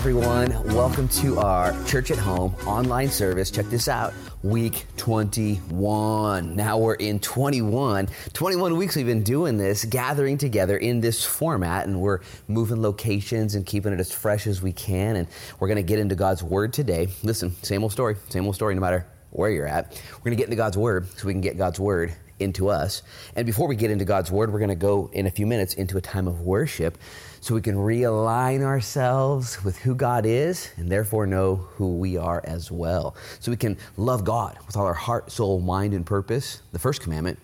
[0.00, 0.50] everyone.
[0.74, 3.50] Welcome to our Church at Home online service.
[3.50, 6.56] Check this out week 21.
[6.56, 8.08] Now we're in 21.
[8.32, 13.54] 21 weeks we've been doing this, gathering together in this format, and we're moving locations
[13.54, 15.16] and keeping it as fresh as we can.
[15.16, 15.28] And
[15.58, 17.08] we're going to get into God's Word today.
[17.22, 20.02] Listen, same old story, same old story, no matter where you're at.
[20.12, 23.02] We're going to get into God's Word so we can get God's Word into us.
[23.36, 25.74] And before we get into God's Word, we're going to go in a few minutes
[25.74, 26.96] into a time of worship
[27.40, 32.42] so we can realign ourselves with who God is and therefore know who we are
[32.44, 33.16] as well.
[33.40, 37.00] So we can love God with all our heart, soul, mind, and purpose, the first
[37.00, 37.38] commandment.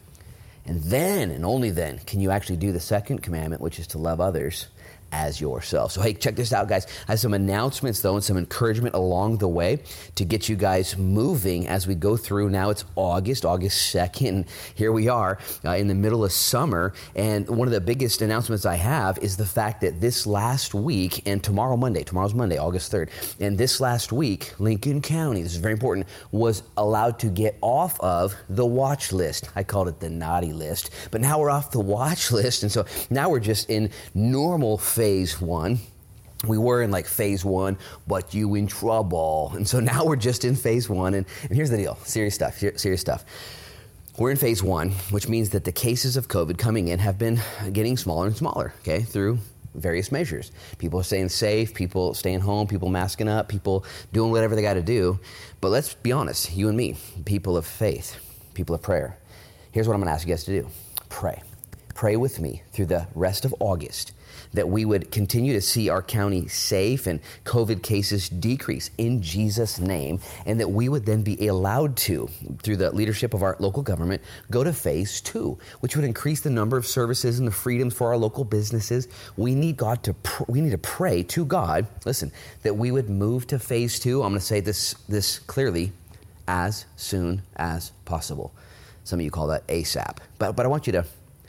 [0.66, 3.98] And then, and only then, can you actually do the second commandment, which is to
[3.98, 4.66] love others
[5.16, 5.92] as yourself.
[5.92, 6.86] So, hey, check this out, guys.
[7.08, 9.80] I have some announcements, though, and some encouragement along the way
[10.14, 12.50] to get you guys moving as we go through.
[12.50, 14.46] Now it's August, August 2nd.
[14.74, 16.92] Here we are uh, in the middle of summer.
[17.14, 21.22] And one of the biggest announcements I have is the fact that this last week
[21.26, 23.08] and tomorrow, Monday, tomorrow's Monday, August 3rd,
[23.40, 27.98] and this last week, Lincoln County, this is very important, was allowed to get off
[28.00, 29.48] of the watch list.
[29.56, 32.62] I called it the naughty list, but now we're off the watch list.
[32.64, 35.05] And so now we're just in normal phase
[35.40, 35.78] one.
[36.46, 39.52] We were in like phase one, but you in trouble.
[39.54, 41.14] And so now we're just in phase one.
[41.14, 43.24] And, and here's the deal serious stuff, serious stuff.
[44.18, 47.40] We're in phase one, which means that the cases of COVID coming in have been
[47.72, 49.38] getting smaller and smaller, okay, through
[49.74, 50.52] various measures.
[50.78, 54.74] People are staying safe, people staying home, people masking up, people doing whatever they got
[54.74, 55.20] to do.
[55.60, 56.96] But let's be honest, you and me,
[57.26, 58.18] people of faith,
[58.54, 59.18] people of prayer.
[59.72, 60.68] Here's what I'm going to ask you guys to do
[61.08, 61.42] pray.
[61.94, 64.12] Pray with me through the rest of August
[64.54, 69.78] that we would continue to see our county safe and COVID cases decrease in Jesus'
[69.78, 72.28] name, and that we would then be allowed to,
[72.62, 76.50] through the leadership of our local government, go to phase two, which would increase the
[76.50, 79.08] number of services and the freedoms for our local businesses.
[79.36, 81.86] We need God to pr- we need to pray to God.
[82.04, 84.22] Listen, that we would move to phase two.
[84.22, 85.92] I'm going to say this this clearly,
[86.48, 88.52] as soon as possible.
[89.04, 91.04] Some of you call that ASAP, but but I want you to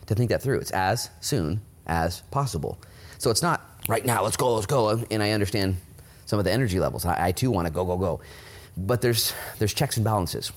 [0.08, 0.60] to think that through.
[0.60, 2.78] It's as soon as possible.
[3.18, 4.90] So it's not right now, let's go, let's go.
[5.10, 5.78] And I understand
[6.26, 7.06] some of the energy levels.
[7.06, 8.22] I, I too want to go, go, go.
[8.76, 10.52] But there's, there's checks and balances.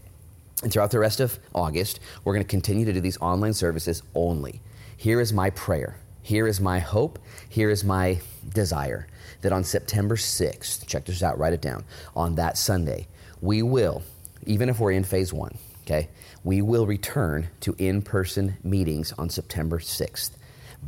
[0.64, 4.02] And throughout the rest of August, we're going to continue to do these online services
[4.14, 4.60] only.
[5.00, 7.18] Here is my prayer here is my hope.
[7.48, 8.20] Here is my
[8.54, 9.06] desire
[9.40, 11.84] that on September 6th, check this out, write it down,
[12.14, 13.08] on that Sunday,
[13.40, 14.02] we will,
[14.46, 16.08] even if we're in phase one, okay,
[16.44, 20.32] we will return to in person meetings on September 6th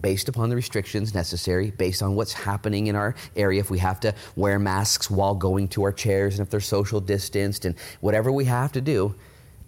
[0.00, 4.00] based upon the restrictions necessary, based on what's happening in our area, if we have
[4.00, 8.32] to wear masks while going to our chairs and if they're social distanced and whatever
[8.32, 9.14] we have to do.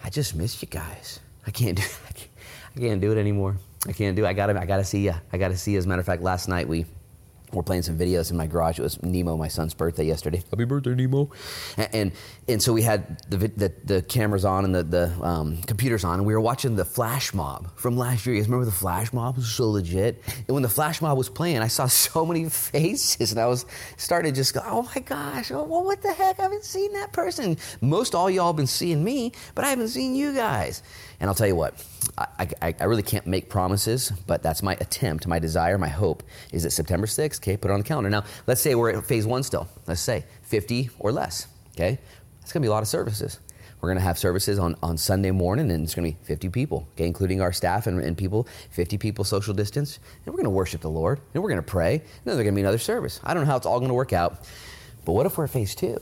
[0.02, 1.20] I just miss you guys.
[1.46, 1.82] I can't do,
[2.76, 3.56] I can't do it anymore.
[3.86, 4.28] I can't do it.
[4.28, 5.14] I gotta, I gotta see you.
[5.32, 5.78] I gotta see you.
[5.78, 6.86] As a matter of fact, last night we
[7.52, 8.78] were playing some videos in my garage.
[8.78, 10.42] It was Nemo, my son's birthday yesterday.
[10.50, 11.30] Happy birthday, Nemo!
[11.76, 12.12] And and,
[12.46, 16.18] and so we had the, the, the cameras on and the the um, computers on,
[16.18, 18.34] and we were watching the flash mob from last year.
[18.34, 19.36] You guys remember the flash mob?
[19.36, 20.22] Was so legit.
[20.26, 23.64] And when the flash mob was playing, I saw so many faces, and I was
[23.96, 25.50] started just go, "Oh my gosh!
[25.50, 26.38] Oh, well, what the heck?
[26.38, 27.56] I haven't seen that person.
[27.80, 30.82] Most all y'all been seeing me, but I haven't seen you guys."
[31.20, 31.82] And I'll tell you what,
[32.18, 36.22] I, I, I, really can't make promises, but that's my attempt, my desire, my hope
[36.52, 38.10] is that September 6th, okay, put it on the calendar.
[38.10, 39.68] Now, let's say we're at phase one still.
[39.86, 41.98] Let's say 50 or less, okay?
[42.44, 43.40] That's going to be a lot of services.
[43.80, 46.50] We're going to have services on, on Sunday morning, and it's going to be 50
[46.50, 49.98] people, okay, including our staff and, and people, 50 people social distance.
[50.26, 52.44] And we're going to worship the Lord, and we're going to pray, and then there's
[52.44, 53.18] going to be another service.
[53.24, 54.46] I don't know how it's all going to work out,
[55.06, 55.98] but what if we're at phase two?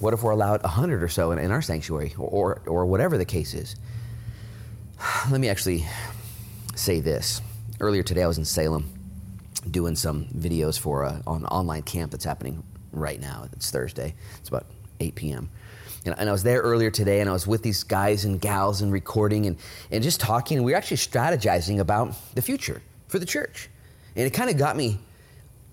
[0.00, 3.16] What if we're allowed 100 or so in, in our sanctuary, or, or, or whatever
[3.16, 3.76] the case is?
[5.30, 5.86] Let me actually
[6.74, 7.40] say this.
[7.78, 8.92] Earlier today, I was in Salem
[9.70, 13.46] doing some videos for uh, an online camp that's happening right now.
[13.52, 14.16] It's Thursday.
[14.40, 14.66] It's about
[14.98, 15.50] 8 p.m.
[16.04, 18.82] And, and, I was there earlier today, and I was with these guys and gals
[18.82, 19.56] and recording and,
[19.90, 20.58] and just talking.
[20.58, 23.68] And we were actually strategizing about the future for the church.
[24.16, 24.98] And it kind of got me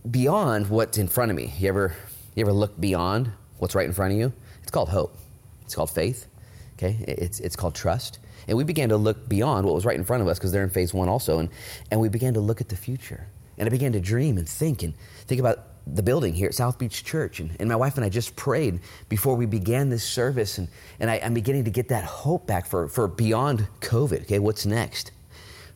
[0.10, 1.54] beyond what's in front of me.
[1.57, 1.95] You ever,
[2.36, 4.33] you ever look beyond what's right in front of you?
[4.62, 5.18] It's called hope.
[5.63, 6.27] It's called faith.
[6.74, 8.19] Okay, it's, it's called trust.
[8.48, 10.63] And we began to look beyond what was right in front of us because they're
[10.63, 11.39] in phase one also.
[11.39, 11.50] And,
[11.89, 13.27] and we began to look at the future.
[13.57, 14.94] And I began to dream and think and
[15.25, 17.40] think about the building here at South Beach Church.
[17.40, 18.80] And, and my wife and I just prayed
[19.10, 20.58] before we began this service.
[20.58, 20.68] And,
[21.00, 24.24] and I, I'm beginning to get that hope back for, for beyond COVID.
[24.24, 25.12] Okay, what's next?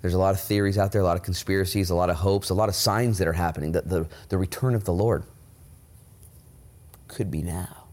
[0.02, 2.50] There's a lot of theories out there, a lot of conspiracies, a lot of hopes,
[2.50, 3.74] a lot of signs that are happening.
[3.74, 5.24] That the, the return of the Lord
[7.08, 7.86] could be now.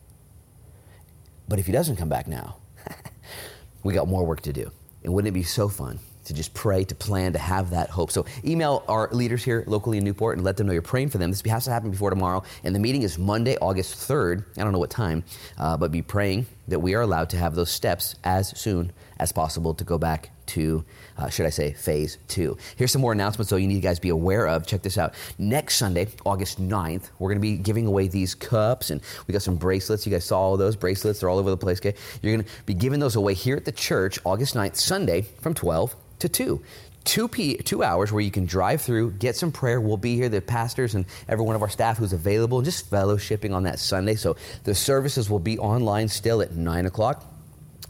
[1.48, 2.56] But if he doesn't come back now,
[3.82, 4.70] we got more work to do.
[5.04, 8.10] And wouldn't it be so fun to just pray, to plan, to have that hope?
[8.10, 11.18] So email our leaders here locally in Newport and let them know you're praying for
[11.18, 11.30] them.
[11.30, 12.42] This has to happen before tomorrow.
[12.64, 14.44] And the meeting is Monday, August 3rd.
[14.58, 15.24] I don't know what time,
[15.58, 19.32] uh, but be praying that we are allowed to have those steps as soon as
[19.32, 20.84] possible to go back to,
[21.16, 22.56] uh, should I say, phase two.
[22.76, 24.66] Here's some more announcements, though, you need to guys be aware of.
[24.66, 25.14] Check this out.
[25.38, 29.42] Next Sunday, August 9th, we're going to be giving away these cups, and we got
[29.42, 30.06] some bracelets.
[30.06, 31.94] You guys saw all those bracelets, they're all over the place, okay?
[32.22, 35.54] You're going to be giving those away here at the church August 9th, Sunday, from
[35.54, 36.62] 12 to 2
[37.04, 39.80] two p two hours where you can drive through, get some prayer.
[39.80, 43.54] We'll be here, the pastors and every one of our staff who's available, just fellowshipping
[43.54, 44.16] on that Sunday.
[44.16, 47.24] So the services will be online still at nine o'clock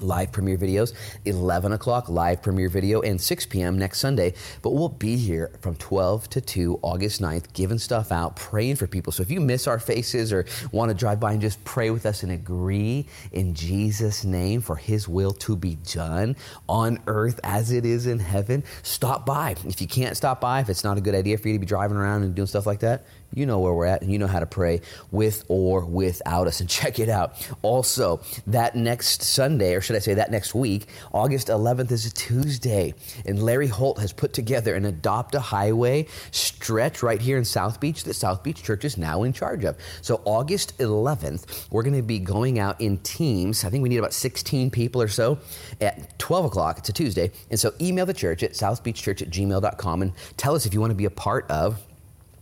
[0.00, 0.92] live premiere videos
[1.24, 4.32] 11 o'clock live premiere video and 6 p.m next sunday
[4.62, 8.86] but we'll be here from 12 to 2 august 9th giving stuff out praying for
[8.86, 11.90] people so if you miss our faces or want to drive by and just pray
[11.90, 16.36] with us and agree in jesus name for his will to be done
[16.68, 20.68] on earth as it is in heaven stop by if you can't stop by if
[20.68, 22.80] it's not a good idea for you to be driving around and doing stuff like
[22.80, 23.04] that
[23.34, 26.60] you know where we're at and you know how to pray with or without us.
[26.60, 27.34] And check it out.
[27.62, 32.12] Also, that next Sunday, or should I say that next week, August 11th is a
[32.12, 32.92] Tuesday.
[33.24, 37.78] And Larry Holt has put together an Adopt a Highway stretch right here in South
[37.78, 39.76] Beach that South Beach Church is now in charge of.
[40.02, 43.64] So, August 11th, we're going to be going out in teams.
[43.64, 45.38] I think we need about 16 people or so
[45.80, 46.78] at 12 o'clock.
[46.78, 47.30] It's a Tuesday.
[47.50, 50.90] And so, email the church at southbeachchurch at gmail.com and tell us if you want
[50.90, 51.85] to be a part of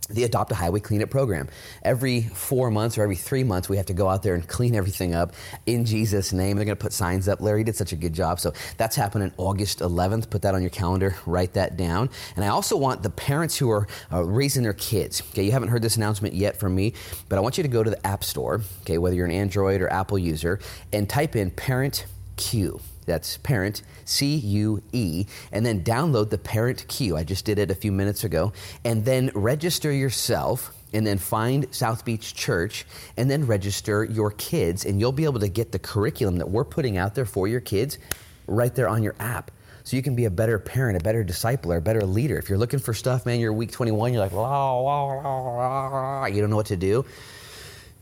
[0.09, 1.47] the Adopt a Highway Cleanup Program.
[1.81, 4.75] Every four months or every three months, we have to go out there and clean
[4.75, 5.33] everything up
[5.65, 6.57] in Jesus' name.
[6.57, 7.41] They're going to put signs up.
[7.41, 8.39] Larry did such a good job.
[8.39, 10.29] So that's happening August 11th.
[10.29, 11.15] Put that on your calendar.
[11.25, 12.09] Write that down.
[12.35, 15.23] And I also want the parents who are uh, raising their kids.
[15.31, 16.93] Okay, you haven't heard this announcement yet from me,
[17.27, 19.81] but I want you to go to the App Store, okay, whether you're an Android
[19.81, 20.59] or Apple user,
[20.93, 22.05] and type in Parent
[22.37, 22.79] Cue.
[23.05, 27.15] That's parent, C U E, and then download the parent Cue.
[27.15, 28.53] I just did it a few minutes ago.
[28.83, 32.85] And then register yourself, and then find South Beach Church,
[33.17, 34.85] and then register your kids.
[34.85, 37.61] And you'll be able to get the curriculum that we're putting out there for your
[37.61, 37.97] kids
[38.47, 39.51] right there on your app.
[39.83, 42.39] So you can be a better parent, a better discipler, a better leader.
[42.39, 46.25] If you're looking for stuff, man, you're week 21, you're like, la, la, la, la,
[46.25, 47.05] you don't know what to do.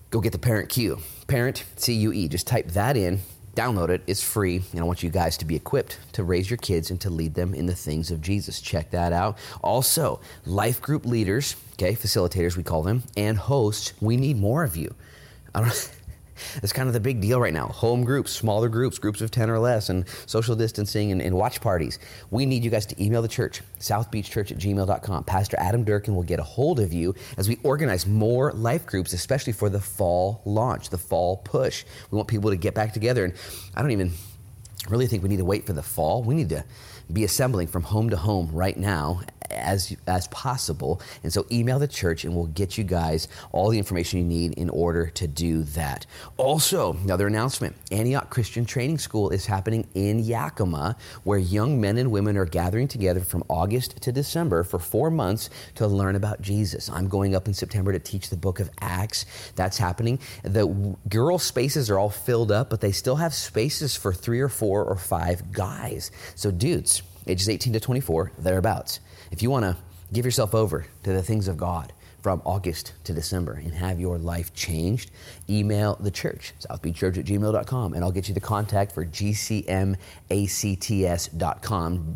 [0.10, 1.00] Go get the parent Cue.
[1.28, 2.30] Parent, C U E.
[2.30, 3.20] Just type that in
[3.56, 6.58] Download it, it's free, and I want you guys to be equipped to raise your
[6.58, 8.60] kids and to lead them in the things of Jesus.
[8.60, 9.38] Check that out.
[9.62, 14.76] Also, life group leaders, okay, facilitators we call them, and hosts, we need more of
[14.76, 14.96] you.
[15.54, 15.92] I don't
[16.56, 17.68] That's kind of the big deal right now.
[17.68, 21.62] Home groups, smaller groups, groups of 10 or less, and social distancing and, and watch
[21.62, 22.00] parties.
[22.32, 25.24] We need you guys to email the church, southbeachchurch at gmail.com.
[25.24, 29.14] Pastor Adam Durkin will get a hold of you as we organize more life groups,
[29.14, 31.86] especially for the fall launch, the fall push.
[32.12, 33.26] We want people to get back together.
[33.26, 33.34] And
[33.76, 34.12] I don't even
[34.90, 36.24] really think we need to wait for the fall.
[36.24, 36.64] We need to
[37.12, 41.00] be assembling from home to home right now as as possible.
[41.22, 44.54] And so email the church and we'll get you guys all the information you need
[44.54, 46.08] in order to do that.
[46.38, 47.76] Also, another announcement.
[47.92, 52.88] Antioch Christian Training School is happening in Yakima where young men and women are gathering
[52.88, 56.90] together from August to December for 4 months to learn about Jesus.
[56.90, 59.26] I'm going up in September to teach the book of Acts.
[59.56, 60.18] That's happening.
[60.42, 64.50] The girl spaces are all filled up, but they still have spaces for 3 or
[64.50, 66.10] 4 or 5 guys.
[66.34, 69.00] So dudes, ages 18 to 24, thereabouts.
[69.32, 69.78] If you want to
[70.12, 74.18] give yourself over to the things of God from August to December and have your
[74.18, 75.12] life changed,
[75.50, 79.98] email the church, southbeachchurch at gmail.com, and I'll get you the contact for gcmacts.com.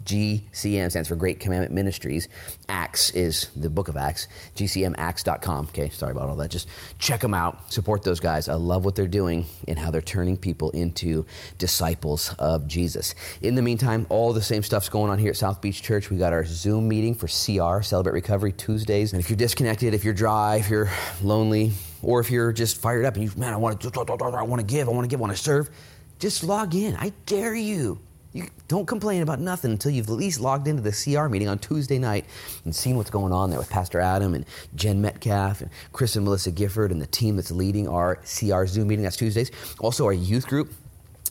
[0.06, 2.30] GCM stands for Great Commandment Ministries.
[2.70, 5.66] Acts is the book of Acts, gcmacts.com.
[5.68, 6.52] Okay, sorry about all that.
[6.52, 8.48] Just check them out, support those guys.
[8.48, 11.26] I love what they're doing and how they're turning people into
[11.58, 13.14] disciples of Jesus.
[13.42, 16.10] In the meantime, all the same stuff's going on here at South Beach Church.
[16.10, 19.12] We got our Zoom meeting for CR, Celebrate Recovery, Tuesdays.
[19.12, 20.92] And if you're disconnected, if you're dry, if you're
[21.24, 21.72] lonely,
[22.04, 24.66] or if you're just fired up and you, man, I want to, I want to
[24.66, 25.72] give, I want to give, I want to serve,
[26.20, 26.96] just log in.
[26.96, 28.00] I dare you.
[28.32, 31.58] You don't complain about nothing until you've at least logged into the CR meeting on
[31.58, 32.26] Tuesday night
[32.64, 36.24] and seen what's going on there with Pastor Adam and Jen Metcalf and Chris and
[36.24, 39.02] Melissa Gifford and the team that's leading our CR Zoom meeting.
[39.02, 39.50] That's Tuesdays.
[39.80, 40.72] Also, our youth group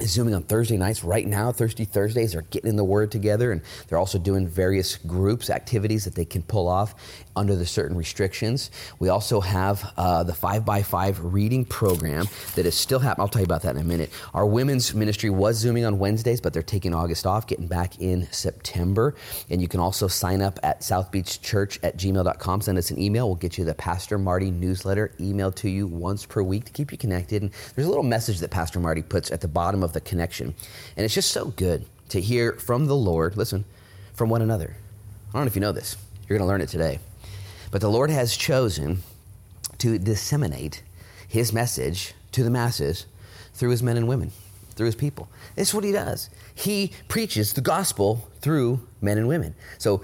[0.03, 1.03] zooming on Thursday nights.
[1.03, 4.97] Right now, Thirsty Thursdays are getting in the Word together, and they're also doing various
[4.97, 6.95] groups, activities that they can pull off
[7.35, 8.71] under the certain restrictions.
[8.99, 13.23] We also have uh, the 5x5 reading program that is still happening.
[13.23, 14.11] I'll tell you about that in a minute.
[14.35, 18.27] Our women's ministry was zooming on Wednesdays, but they're taking August off, getting back in
[18.33, 19.15] September.
[19.51, 22.61] And you can also sign up at southbeachchurch at gmail.com.
[22.61, 23.29] Send us an email.
[23.29, 26.93] We'll get you the Pastor Marty newsletter emailed to you once per week to keep
[26.93, 27.43] you connected.
[27.43, 30.55] And there's a little message that Pastor Marty puts at the bottom of the connection.
[30.97, 33.65] And it's just so good to hear from the Lord, listen,
[34.15, 34.77] from one another.
[35.29, 35.97] I don't know if you know this.
[36.29, 36.99] You're going to learn it today.
[37.71, 39.03] But the Lord has chosen
[39.79, 40.83] to disseminate
[41.29, 43.07] his message to the masses
[43.55, 44.31] through his men and women,
[44.75, 45.29] through his people.
[45.57, 46.31] It's what he does.
[46.55, 49.55] He preaches the gospel through men and women.
[49.79, 50.03] So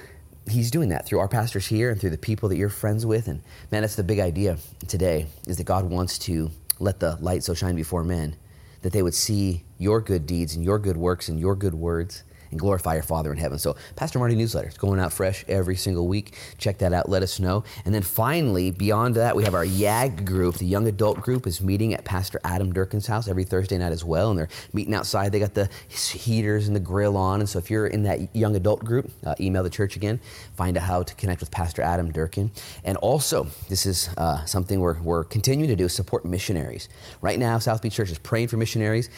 [0.48, 3.28] he's doing that through our pastors here and through the people that you're friends with.
[3.28, 4.58] And man, that's the big idea
[4.88, 8.36] today is that God wants to let the light so shine before men
[8.82, 12.24] that they would see your good deeds and your good works and your good words
[12.52, 13.58] and glorify your Father in heaven.
[13.58, 14.68] So, Pastor Marty newsletter.
[14.68, 16.36] It's going out fresh every single week.
[16.58, 17.08] Check that out.
[17.08, 17.64] Let us know.
[17.84, 20.56] And then finally, beyond that, we have our YAG group.
[20.56, 24.04] The young adult group is meeting at Pastor Adam Durkin's house every Thursday night as
[24.04, 24.30] well.
[24.30, 25.32] And they're meeting outside.
[25.32, 27.40] They got the heaters and the grill on.
[27.40, 30.20] And so, if you're in that young adult group, uh, email the church again.
[30.54, 32.50] Find out how to connect with Pastor Adam Durkin.
[32.84, 36.88] And also, this is uh, something we're, we're continuing to do support missionaries.
[37.22, 39.08] Right now, South Beach Church is praying for missionaries.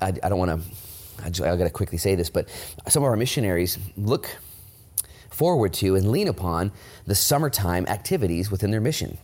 [0.00, 0.87] I, I don't want to
[1.22, 2.48] I just, I got to quickly say this, but
[2.88, 4.28] some of our missionaries look
[5.30, 6.72] forward to and lean upon
[7.06, 9.18] the summertime activities within their mission.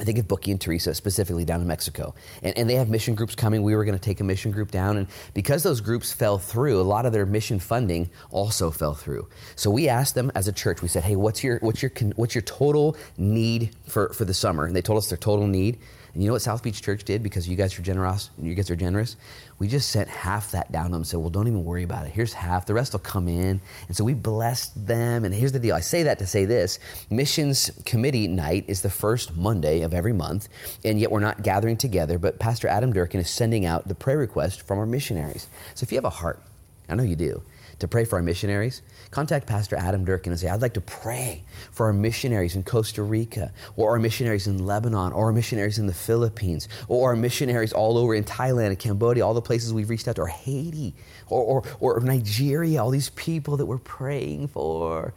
[0.00, 2.14] I think of Bookie and Teresa specifically down in Mexico.
[2.42, 3.62] And, and they have mission groups coming.
[3.62, 4.96] We were going to take a mission group down.
[4.96, 9.28] And because those groups fell through, a lot of their mission funding also fell through.
[9.56, 12.34] So we asked them as a church, we said, hey, what's your, what's your, what's
[12.34, 14.64] your total need for, for the summer?
[14.64, 15.78] And they told us their total need.
[16.12, 18.70] And you know what South Beach Church did because you guys are generous you guys
[18.70, 19.16] are generous?
[19.58, 22.06] We just sent half that down to them and said, well, don't even worry about
[22.06, 22.12] it.
[22.12, 22.66] Here's half.
[22.66, 23.60] The rest will come in.
[23.88, 25.24] And so we blessed them.
[25.24, 25.74] And here's the deal.
[25.74, 26.78] I say that to say this.
[27.10, 30.48] Missions committee night is the first Monday of every month.
[30.84, 34.18] And yet we're not gathering together, but Pastor Adam Durkin is sending out the prayer
[34.18, 35.48] request from our missionaries.
[35.74, 36.42] So if you have a heart,
[36.88, 37.42] I know you do,
[37.78, 41.44] to pray for our missionaries, contact Pastor Adam Durkin and say, I'd like to pray
[41.72, 45.86] for our missionaries in Costa Rica, or our missionaries in Lebanon, or our missionaries in
[45.86, 49.90] the Philippines, or our missionaries all over in Thailand and Cambodia, all the places we've
[49.90, 50.94] reached out to, or Haiti,
[51.28, 55.12] or, or, or Nigeria, all these people that we're praying for.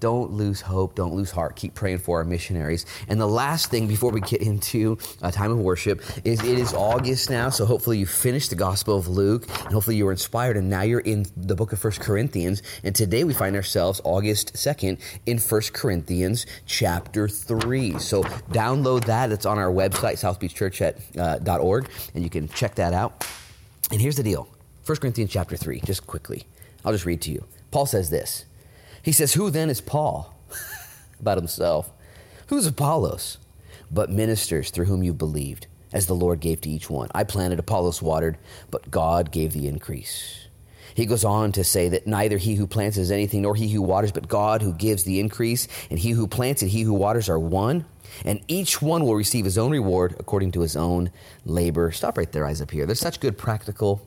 [0.00, 0.94] Don't lose hope.
[0.94, 1.56] Don't lose heart.
[1.56, 2.86] Keep praying for our missionaries.
[3.08, 6.72] And the last thing before we get into a time of worship is it is
[6.72, 10.56] August now, so hopefully you finished the Gospel of Luke, and hopefully you were inspired,
[10.56, 12.62] and now you're in the book of First Corinthians.
[12.84, 17.98] And today we find ourselves August 2nd in First Corinthians chapter 3.
[17.98, 19.32] So download that.
[19.32, 23.26] It's on our website, southbeachchurch.org, uh, and you can check that out.
[23.90, 24.48] And here's the deal
[24.86, 26.44] 1 Corinthians chapter 3, just quickly.
[26.84, 27.44] I'll just read to you.
[27.70, 28.44] Paul says this.
[29.08, 30.36] He says, Who then is Paul?
[31.20, 31.90] About himself.
[32.48, 33.38] Who's Apollos?
[33.90, 37.08] But ministers through whom you believed, as the Lord gave to each one.
[37.14, 38.36] I planted, Apollos watered,
[38.70, 40.48] but God gave the increase.
[40.94, 43.80] He goes on to say that neither he who plants is anything, nor he who
[43.80, 45.68] waters, but God who gives the increase.
[45.88, 47.86] And he who plants and he who waters are one,
[48.26, 51.10] and each one will receive his own reward according to his own
[51.46, 51.92] labor.
[51.92, 52.84] Stop right there, eyes up here.
[52.84, 54.06] There's such good practical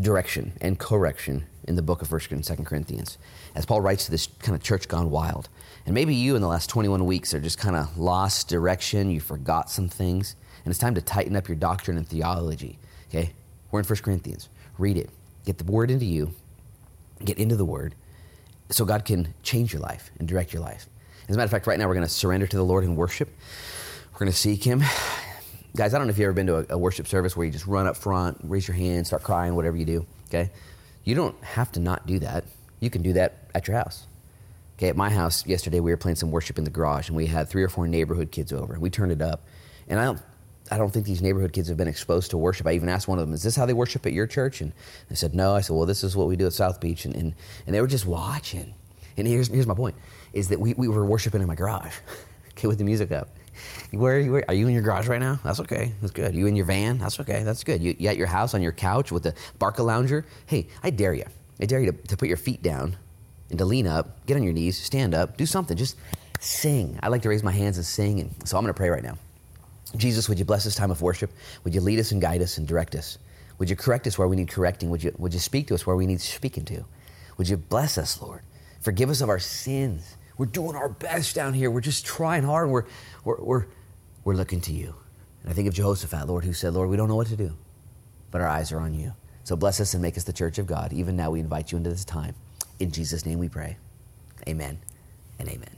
[0.00, 3.18] direction and correction in the book of 1st and 2nd Corinthians
[3.54, 5.48] as Paul writes to this kind of church gone wild.
[5.86, 9.20] And maybe you in the last 21 weeks are just kind of lost direction, you
[9.20, 12.78] forgot some things, and it's time to tighten up your doctrine and theology.
[13.08, 13.32] Okay?
[13.70, 14.48] We're in 1 Corinthians.
[14.78, 15.10] Read it.
[15.44, 16.32] Get the word into you.
[17.24, 17.94] Get into the word
[18.70, 20.86] so God can change your life and direct your life.
[21.28, 22.96] As a matter of fact, right now we're going to surrender to the Lord in
[22.96, 23.28] worship.
[24.12, 24.82] We're going to seek Him.
[25.76, 27.50] Guys, I don't know if you've ever been to a, a worship service where you
[27.50, 30.06] just run up front, raise your hand, start crying, whatever you do.
[30.28, 30.52] Okay?
[31.02, 32.44] You don't have to not do that.
[32.78, 34.06] You can do that at your house.
[34.76, 37.26] Okay, at my house yesterday, we were playing some worship in the garage, and we
[37.26, 38.78] had three or four neighborhood kids over.
[38.78, 39.42] We turned it up,
[39.88, 40.20] and I don't,
[40.70, 42.66] I don't think these neighborhood kids have been exposed to worship.
[42.66, 44.72] I even asked one of them, "Is this how they worship at your church?" And
[45.08, 47.14] they said, "No." I said, "Well, this is what we do at South Beach," and
[47.14, 47.34] and,
[47.66, 48.74] and they were just watching.
[49.16, 49.94] And here's here's my point:
[50.32, 51.94] is that we, we were worshiping in my garage,
[52.50, 53.28] okay, with the music up.
[53.96, 54.42] Where are you?
[54.48, 55.40] Are you in your garage right now?
[55.42, 55.92] That's okay.
[56.00, 56.34] That's good.
[56.34, 56.98] You in your van?
[56.98, 57.42] That's okay.
[57.42, 57.82] That's good.
[57.82, 60.24] You, you at your house on your couch with the Barcalounger?
[60.46, 61.24] Hey, I dare you.
[61.60, 62.96] I dare you to, to put your feet down
[63.50, 65.76] and to lean up, get on your knees, stand up, do something.
[65.76, 65.96] Just
[66.40, 66.98] sing.
[67.02, 68.20] I like to raise my hands and sing.
[68.20, 69.16] And so I'm going to pray right now.
[69.96, 71.30] Jesus, would you bless this time of worship?
[71.62, 73.18] Would you lead us and guide us and direct us?
[73.58, 74.90] Would you correct us where we need correcting?
[74.90, 76.84] Would you, would you speak to us where we need speaking to?
[77.38, 78.42] Would you bless us, Lord?
[78.80, 80.16] Forgive us of our sins.
[80.36, 81.70] We're doing our best down here.
[81.70, 82.68] We're just trying hard.
[82.68, 82.84] We're,
[83.24, 83.64] we're, we're,
[84.24, 84.94] we're looking to you.
[85.42, 87.56] And I think of Jehoshaphat, Lord, who said, Lord, we don't know what to do,
[88.30, 89.12] but our eyes are on you.
[89.44, 90.92] So bless us and make us the church of God.
[90.92, 92.34] Even now, we invite you into this time.
[92.80, 93.76] In Jesus' name we pray.
[94.48, 94.78] Amen
[95.38, 95.73] and amen.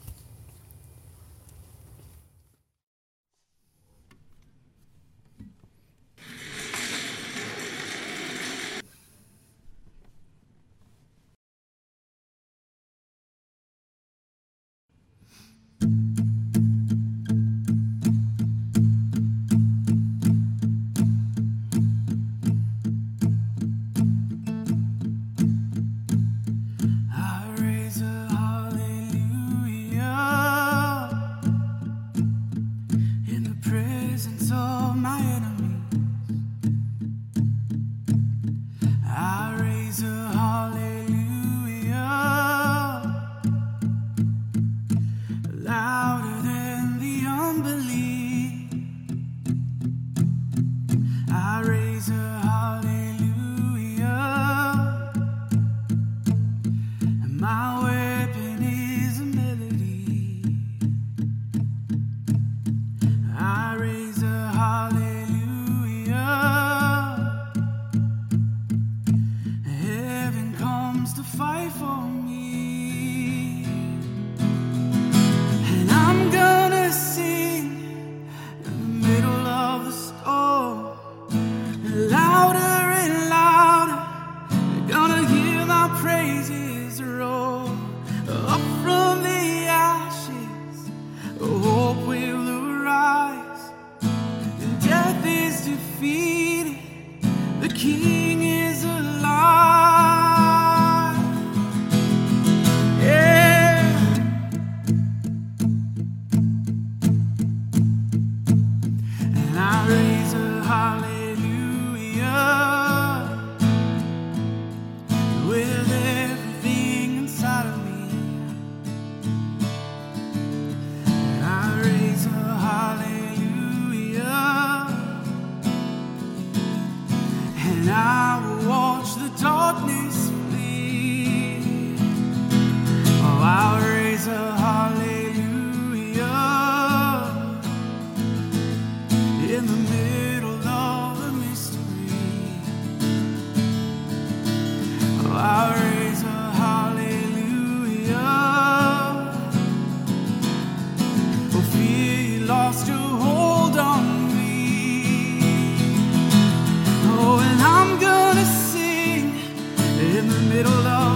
[160.26, 161.15] in the middle of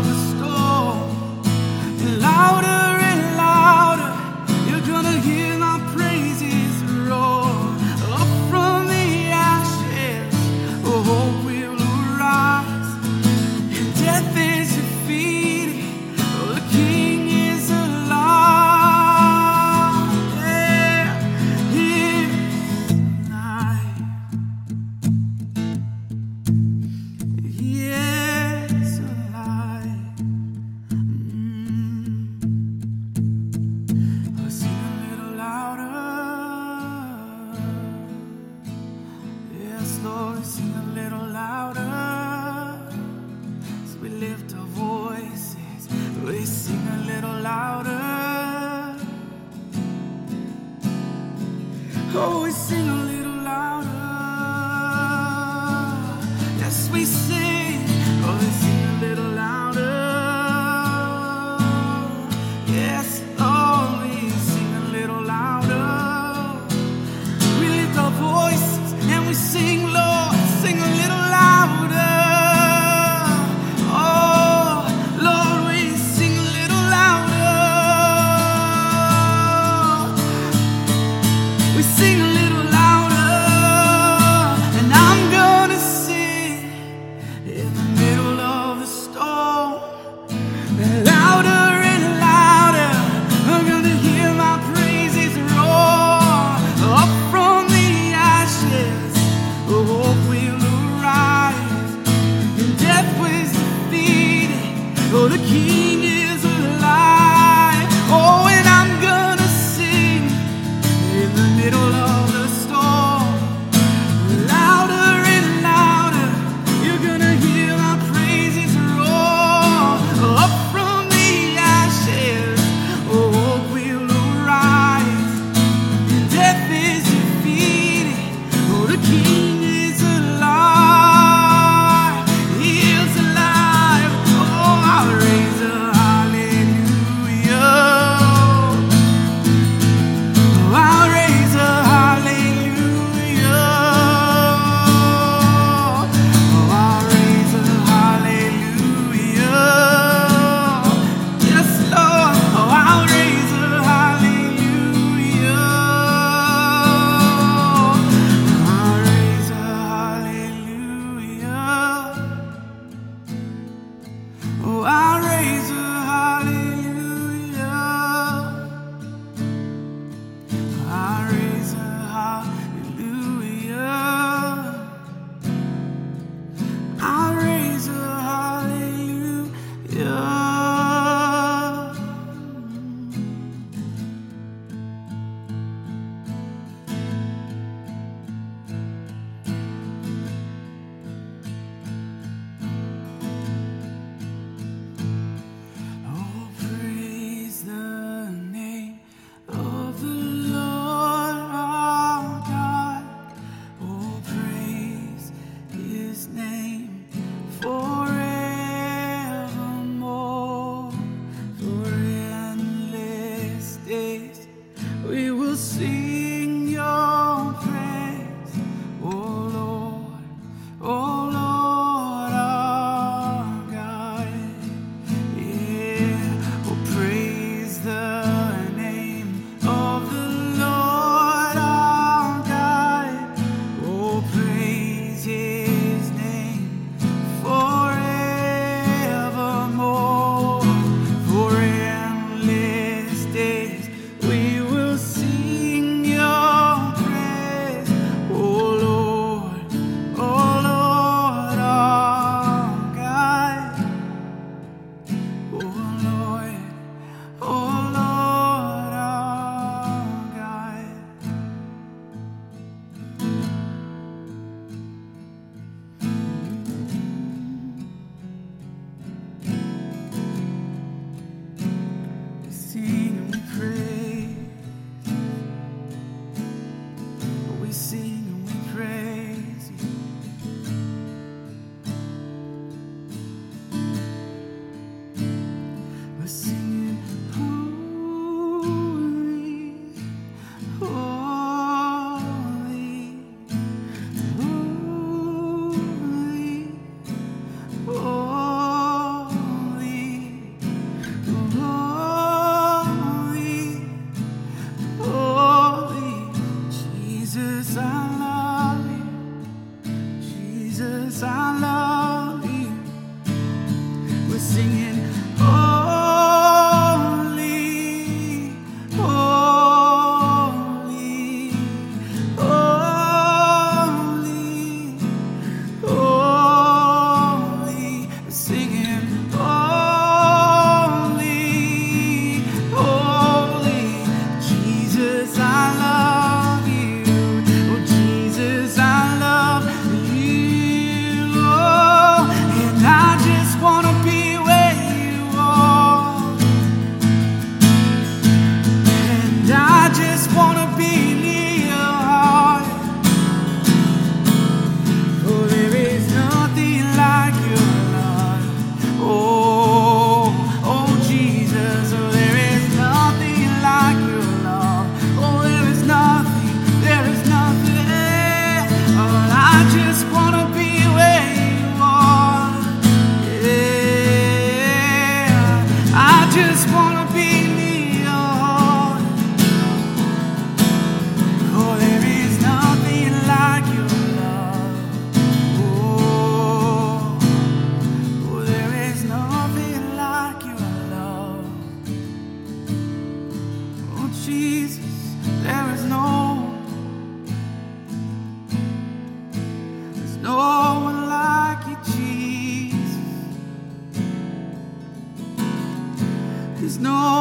[406.80, 407.19] no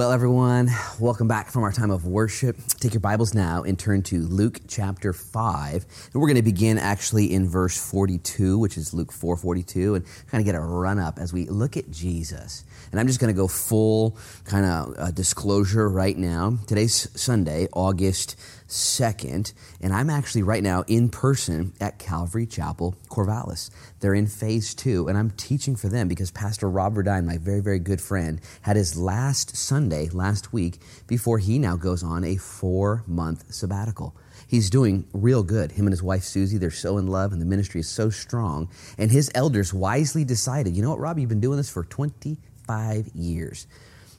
[0.00, 2.56] Well, everyone, welcome back from our time of worship.
[2.80, 5.74] Take your Bibles now and turn to Luke chapter 5.
[5.74, 10.06] And we're going to begin actually in verse 42, which is Luke 4 42, and
[10.28, 12.64] kind of get a run up as we look at Jesus.
[12.90, 16.56] And I'm just going to go full kind of uh, disclosure right now.
[16.66, 23.70] Today's Sunday, August 2nd, and I'm actually right now in person at Calvary Chapel, Corvallis.
[23.98, 27.60] They're in phase two, and I'm teaching for them because Pastor Rob Verdine, my very,
[27.60, 32.36] very good friend, had his last Sunday last week before he now goes on a
[32.36, 34.16] four month sabbatical.
[34.46, 35.72] He's doing real good.
[35.72, 38.68] Him and his wife Susie, they're so in love, and the ministry is so strong.
[38.98, 43.08] And his elders wisely decided, you know what, Rob, you've been doing this for 25
[43.14, 43.66] years.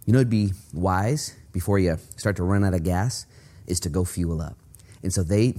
[0.06, 3.26] You know, it'd be wise before you start to run out of gas
[3.72, 4.58] is to go fuel up.
[5.02, 5.56] And so they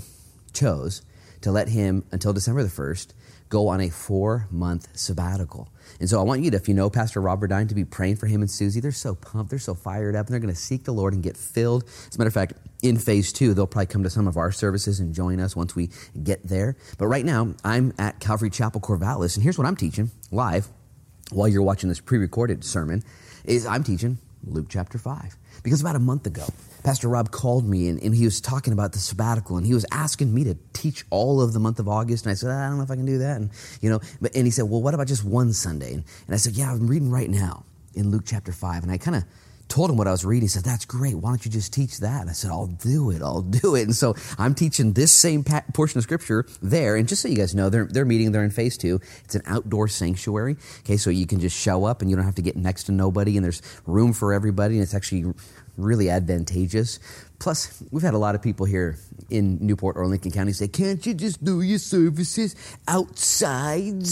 [0.53, 1.03] chose
[1.41, 3.09] to let him, until December the 1st,
[3.49, 5.69] go on a four month sabbatical.
[6.01, 8.17] And so I want you to, if you know Pastor Rob Verdine, to be praying
[8.17, 8.81] for him and Susie.
[8.81, 11.23] They're so pumped, they're so fired up, and they're going to seek the Lord and
[11.23, 11.85] get filled.
[11.85, 14.53] As a matter of fact, in phase two, they'll probably come to some of our
[14.53, 15.91] services and join us once we
[16.23, 16.77] get there.
[16.99, 20.69] But right now, I'm at Calvary Chapel Corvallis, and here's what I'm teaching live
[21.31, 23.03] while you're watching this pre recorded sermon
[23.45, 25.37] is I'm teaching Luke chapter 5.
[25.63, 26.45] Because about a month ago,
[26.83, 29.87] Pastor Rob called me and, and, he was talking about the sabbatical and he was
[29.93, 32.25] asking me to teach all of the month of August.
[32.25, 33.37] And I said, I don't know if I can do that.
[33.37, 33.51] And,
[33.81, 35.95] you know, but, and he said, well, what about just one Sunday?
[35.95, 38.83] And, and I said, yeah, I'm reading right now in Luke chapter 5.
[38.83, 39.25] And I kind of
[39.69, 40.43] told him what I was reading.
[40.43, 41.15] He said, That's great.
[41.15, 42.29] Why don't you just teach that?
[42.29, 43.23] I said, I'll do it.
[43.23, 43.83] I'll do it.
[43.83, 46.97] And so I'm teaching this same portion of scripture there.
[46.97, 49.01] And just so you guys know, they're, they're meeting, they're in phase two.
[49.25, 50.57] It's an outdoor sanctuary.
[50.81, 52.93] Okay, so you can just show up and you don't have to get next to
[52.93, 55.33] nobody, and there's room for everybody, and it's actually
[55.77, 56.99] really advantageous.
[57.39, 58.99] Plus, we've had a lot of people here
[59.31, 62.55] in Newport or Lincoln County say, Can't you just do your services
[62.87, 64.07] outside?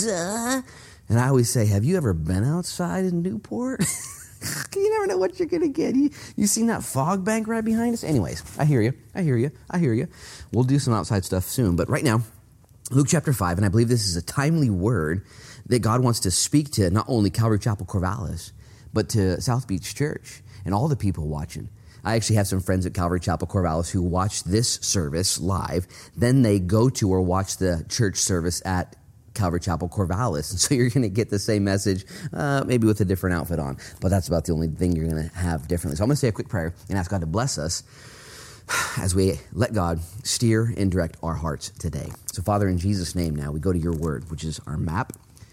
[1.08, 3.84] And I always say, Have you ever been outside in Newport?
[4.74, 5.94] you never know what you're going to get.
[5.94, 8.05] You, you seen that fog bank right behind us?
[8.05, 8.94] Anyways, I hear you.
[9.14, 9.50] I hear you.
[9.70, 10.09] I hear you.
[10.53, 11.76] We'll do some outside stuff soon.
[11.76, 12.22] But right now,
[12.90, 15.24] Luke chapter 5, and I believe this is a timely word
[15.66, 18.53] that God wants to speak to not only Calvary Chapel Corvallis,
[18.92, 21.68] but to South Beach Church and all the people watching.
[22.03, 25.87] I actually have some friends at Calvary Chapel Corvallis who watch this service live.
[26.16, 28.96] Then they go to or watch the church service at
[29.34, 30.50] Calvary Chapel Corvallis.
[30.50, 33.58] And so you're going to get the same message, uh, maybe with a different outfit
[33.58, 33.78] on.
[34.00, 35.96] But that's about the only thing you're going to have differently.
[35.96, 37.82] So I'm going to say a quick prayer and ask God to bless us
[38.98, 42.10] as we let God steer and direct our hearts today.
[42.32, 45.12] So, Father, in Jesus' name now, we go to your word, which is our map,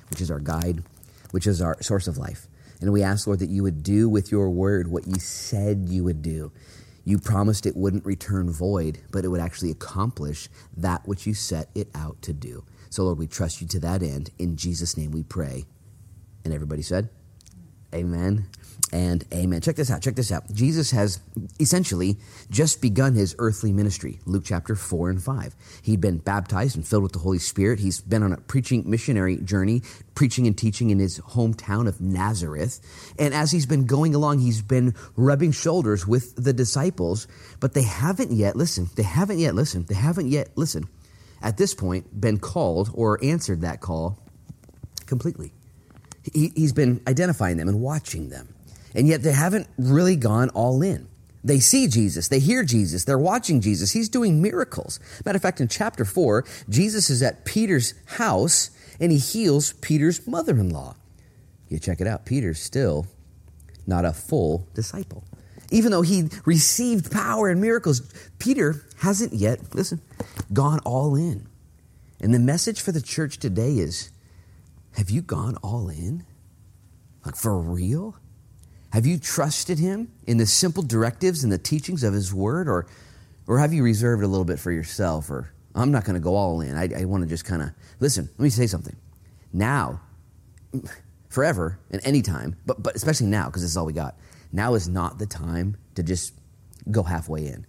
[0.09, 0.83] which is our guide,
[1.31, 2.47] which is our source of life.
[2.79, 6.03] And we ask, Lord, that you would do with your word what you said you
[6.03, 6.51] would do.
[7.03, 11.69] You promised it wouldn't return void, but it would actually accomplish that which you set
[11.73, 12.65] it out to do.
[12.89, 14.31] So, Lord, we trust you to that end.
[14.37, 15.65] In Jesus' name we pray.
[16.43, 17.09] And everybody said,
[17.93, 18.47] Amen
[18.93, 19.61] and amen.
[19.61, 20.01] Check this out.
[20.01, 20.49] Check this out.
[20.53, 21.19] Jesus has
[21.59, 22.17] essentially
[22.49, 24.19] just begun his earthly ministry.
[24.25, 25.55] Luke chapter 4 and 5.
[25.81, 27.79] He'd been baptized and filled with the Holy Spirit.
[27.79, 29.81] He's been on a preaching missionary journey,
[30.15, 32.79] preaching and teaching in his hometown of Nazareth.
[33.19, 37.27] And as he's been going along, he's been rubbing shoulders with the disciples,
[37.59, 40.87] but they haven't yet, listen, they haven't yet, listen, they haven't yet, listen,
[41.41, 44.19] at this point been called or answered that call
[45.05, 45.53] completely.
[46.33, 48.53] He, has been identifying them and watching them.
[48.93, 51.07] And yet they haven't really gone all in.
[51.43, 53.91] They see Jesus, they hear Jesus, they're watching Jesus.
[53.91, 54.99] He's doing miracles.
[55.23, 60.27] Matter of fact, in chapter 4, Jesus is at Peter's house and he heals Peter's
[60.27, 60.95] mother in law.
[61.69, 63.07] You check it out, Peter's still
[63.85, 65.23] not a full disciple.
[65.71, 68.01] Even though he received power and miracles,
[68.39, 70.01] Peter hasn't yet, listen,
[70.53, 71.47] gone all in.
[72.21, 74.11] And the message for the church today is
[74.95, 76.25] have you gone all in?
[77.25, 78.15] Like for real?
[78.91, 82.67] Have you trusted him in the simple directives and the teachings of his word?
[82.67, 82.87] Or,
[83.45, 85.29] or have you reserved a little bit for yourself?
[85.29, 86.75] Or I'm not going to go all in.
[86.75, 88.29] I, I want to just kind of listen.
[88.37, 88.95] Let me say something.
[89.53, 90.01] Now,
[91.29, 94.15] forever and any time, but, but especially now, because this is all we got,
[94.51, 96.33] now is not the time to just
[96.91, 97.65] go halfway in.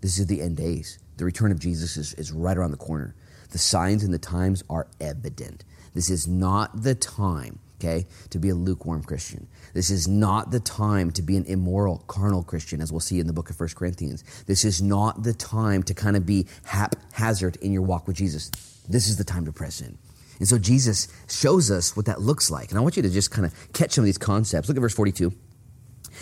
[0.00, 0.98] This is the end days.
[1.16, 3.14] The return of Jesus is, is right around the corner.
[3.50, 5.64] The signs and the times are evident.
[5.94, 9.48] This is not the time, okay, to be a lukewarm Christian.
[9.72, 13.26] This is not the time to be an immoral, carnal Christian, as we'll see in
[13.26, 14.24] the book of 1 Corinthians.
[14.46, 18.50] This is not the time to kind of be haphazard in your walk with Jesus.
[18.88, 19.96] This is the time to press in.
[20.38, 22.70] And so Jesus shows us what that looks like.
[22.70, 24.68] And I want you to just kind of catch some of these concepts.
[24.68, 25.32] Look at verse 42.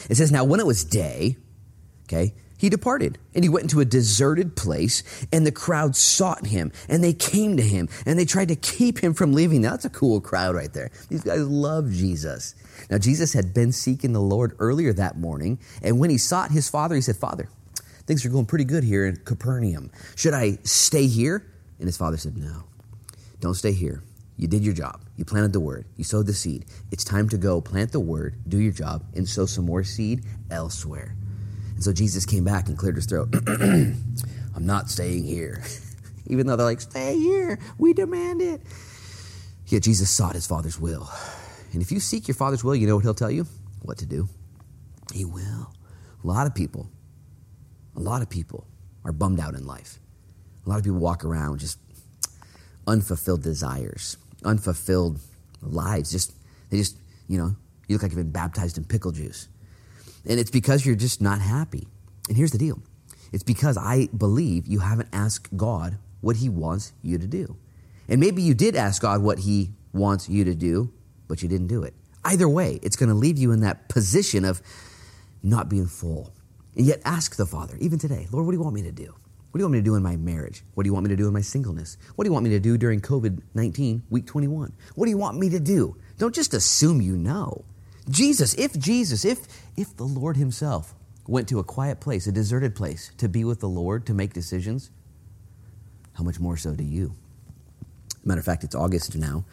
[0.09, 1.37] It says, Now when it was day,
[2.05, 5.03] okay, he departed and he went into a deserted place
[5.33, 8.99] and the crowd sought him and they came to him and they tried to keep
[8.99, 9.61] him from leaving.
[9.63, 10.91] Now, that's a cool crowd right there.
[11.09, 12.55] These guys love Jesus.
[12.91, 15.59] Now, Jesus had been seeking the Lord earlier that morning.
[15.83, 17.49] And when he sought his father, he said, Father,
[18.07, 19.91] things are going pretty good here in Capernaum.
[20.17, 21.45] Should I stay here?
[21.79, 22.65] And his father said, No,
[23.41, 24.03] don't stay here.
[24.37, 25.04] You did your job.
[25.17, 25.87] You planted the word.
[25.97, 26.65] You sowed the seed.
[26.91, 30.25] It's time to go plant the word, do your job, and sow some more seed
[30.51, 31.15] elsewhere.
[31.75, 33.33] And so Jesus came back and cleared his throat.
[33.47, 35.63] I'm not staying here.
[36.27, 37.59] Even though they're like, stay here.
[37.79, 38.63] We demand it.
[39.67, 41.11] Yet Jesus sought his Father's will.
[41.73, 43.47] And if you seek your Father's will, you know what he'll tell you?
[43.83, 44.29] What to do.
[45.13, 45.73] He will.
[46.23, 46.89] A lot of people,
[47.97, 48.67] a lot of people
[49.05, 49.99] are bummed out in life.
[50.65, 51.79] A lot of people walk around just
[52.87, 55.21] unfulfilled desires unfulfilled
[55.63, 56.11] lives.
[56.11, 56.33] Just
[56.71, 56.97] they just
[57.29, 57.57] you know
[57.89, 59.49] you look like you've been baptized in pickle juice,
[60.27, 61.89] and it's because you're just not happy.
[62.29, 62.83] And here's the deal:
[63.33, 67.57] it's because I believe you haven't asked God what He wants you to do,
[68.09, 70.93] and maybe you did ask God what He wants you to do,
[71.29, 71.95] but you didn't do it.
[72.25, 74.63] Either way, it's going to leave you in that position of
[75.43, 76.33] not being full.
[76.75, 79.15] And yet, ask the Father, even today, Lord, what do you want me to do?
[79.55, 80.65] What do you want me to do in my marriage?
[80.75, 81.97] What do you want me to do in my singleness?
[82.17, 84.73] What do you want me to do during COVID 19, week 21?
[84.97, 85.97] What do you want me to do?
[86.19, 87.65] Don't just assume you know.
[88.11, 89.47] Jesus, if Jesus, if
[89.77, 90.97] if the Lord himself
[91.29, 94.33] went to a quiet place, a deserted place to be with the Lord to make
[94.33, 94.91] decisions,
[96.15, 97.15] how much more so do you?
[98.25, 99.45] Matter of fact, it's August now,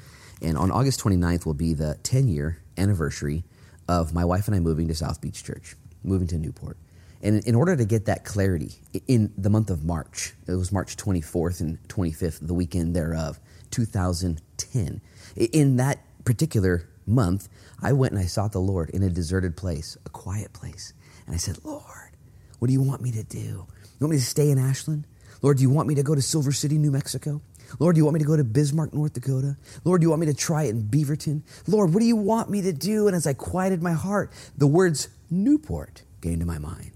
[0.42, 3.44] and on August 29th will be the 10 year anniversary
[3.88, 6.78] of my wife and I moving to South Beach Church, moving to Newport.
[7.24, 10.98] And in order to get that clarity, in the month of March, it was March
[10.98, 15.02] 24th and 25th, the weekend thereof, 2010.
[15.36, 17.48] In that particular month,
[17.82, 20.94] I went and I sought the Lord in a deserted place, a quiet place.
[21.26, 22.18] And I said, Lord,
[22.60, 23.40] what do you want me to do?
[23.40, 23.68] You
[24.00, 25.06] want me to stay in Ashland?
[25.42, 27.42] Lord, do you want me to go to Silver City, New Mexico?
[27.80, 29.58] Lord, do you want me to go to Bismarck, North Dakota?
[29.84, 31.44] Lord, do you want me to try it in Beaverton?
[31.68, 33.08] Lord, what do you want me to do?
[33.08, 36.92] And as I quieted my heart, the words Newport came to my mind.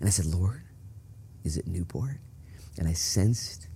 [0.00, 0.62] And I said, Lord,
[1.44, 2.16] is it Newport?
[2.78, 3.68] And I sensed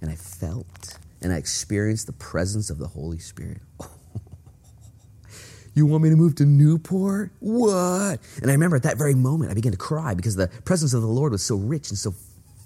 [0.00, 3.60] and I felt and I experienced the presence of the Holy Spirit.
[5.74, 7.30] you want me to move to Newport?
[7.40, 8.20] What?
[8.40, 11.02] And I remember at that very moment, I began to cry because the presence of
[11.02, 12.14] the Lord was so rich and so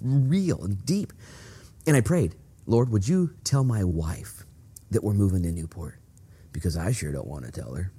[0.01, 1.13] real and deep.
[1.85, 4.45] And I prayed, Lord, would you tell my wife
[4.91, 5.99] that we're moving to Newport?
[6.51, 7.91] Because I sure don't want to tell her.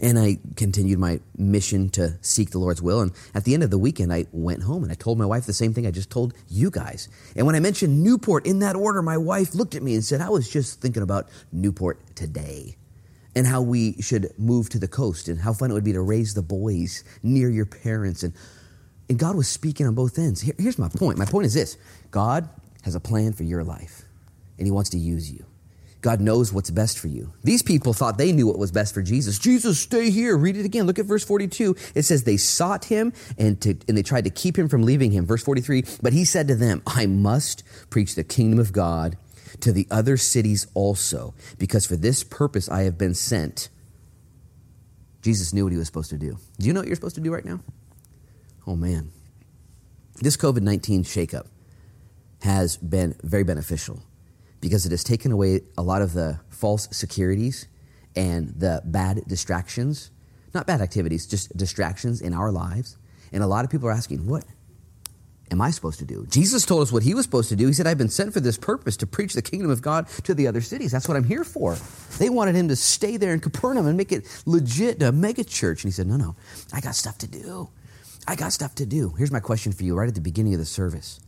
[0.00, 3.00] And I continued my mission to seek the Lord's will.
[3.00, 5.46] And at the end of the weekend, I went home and I told my wife
[5.46, 7.08] the same thing I just told you guys.
[7.36, 10.20] And when I mentioned Newport in that order, my wife looked at me and said,
[10.20, 12.76] I was just thinking about Newport today
[13.36, 16.00] and how we should move to the coast and how fun it would be to
[16.00, 18.22] raise the boys near your parents.
[18.22, 18.32] And,
[19.08, 20.40] and God was speaking on both ends.
[20.40, 21.18] Here, here's my point.
[21.18, 21.76] My point is this
[22.10, 22.48] God
[22.82, 24.02] has a plan for your life,
[24.58, 25.44] and He wants to use you.
[26.04, 27.32] God knows what's best for you.
[27.44, 29.38] These people thought they knew what was best for Jesus.
[29.38, 30.36] Jesus, stay here.
[30.36, 30.86] Read it again.
[30.86, 31.74] Look at verse 42.
[31.94, 35.12] It says they sought him and, to, and they tried to keep him from leaving
[35.12, 35.24] him.
[35.24, 35.82] Verse 43.
[36.02, 39.16] But he said to them, I must preach the kingdom of God
[39.60, 43.70] to the other cities also, because for this purpose I have been sent.
[45.22, 46.36] Jesus knew what he was supposed to do.
[46.58, 47.60] Do you know what you're supposed to do right now?
[48.66, 49.10] Oh, man.
[50.16, 51.46] This COVID 19 shakeup
[52.42, 54.02] has been very beneficial
[54.64, 57.68] because it has taken away a lot of the false securities
[58.16, 60.10] and the bad distractions,
[60.54, 62.96] not bad activities, just distractions in our lives.
[63.30, 64.42] And a lot of people are asking, what
[65.50, 66.24] am I supposed to do?
[66.30, 67.66] Jesus told us what he was supposed to do.
[67.66, 70.32] He said, I've been sent for this purpose to preach the kingdom of God to
[70.32, 70.90] the other cities.
[70.90, 71.76] That's what I'm here for.
[72.18, 75.84] They wanted him to stay there in Capernaum and make it legit, a mega church.
[75.84, 76.36] And he said, No, no,
[76.72, 77.68] I got stuff to do.
[78.26, 79.10] I got stuff to do.
[79.10, 81.20] Here's my question for you right at the beginning of the service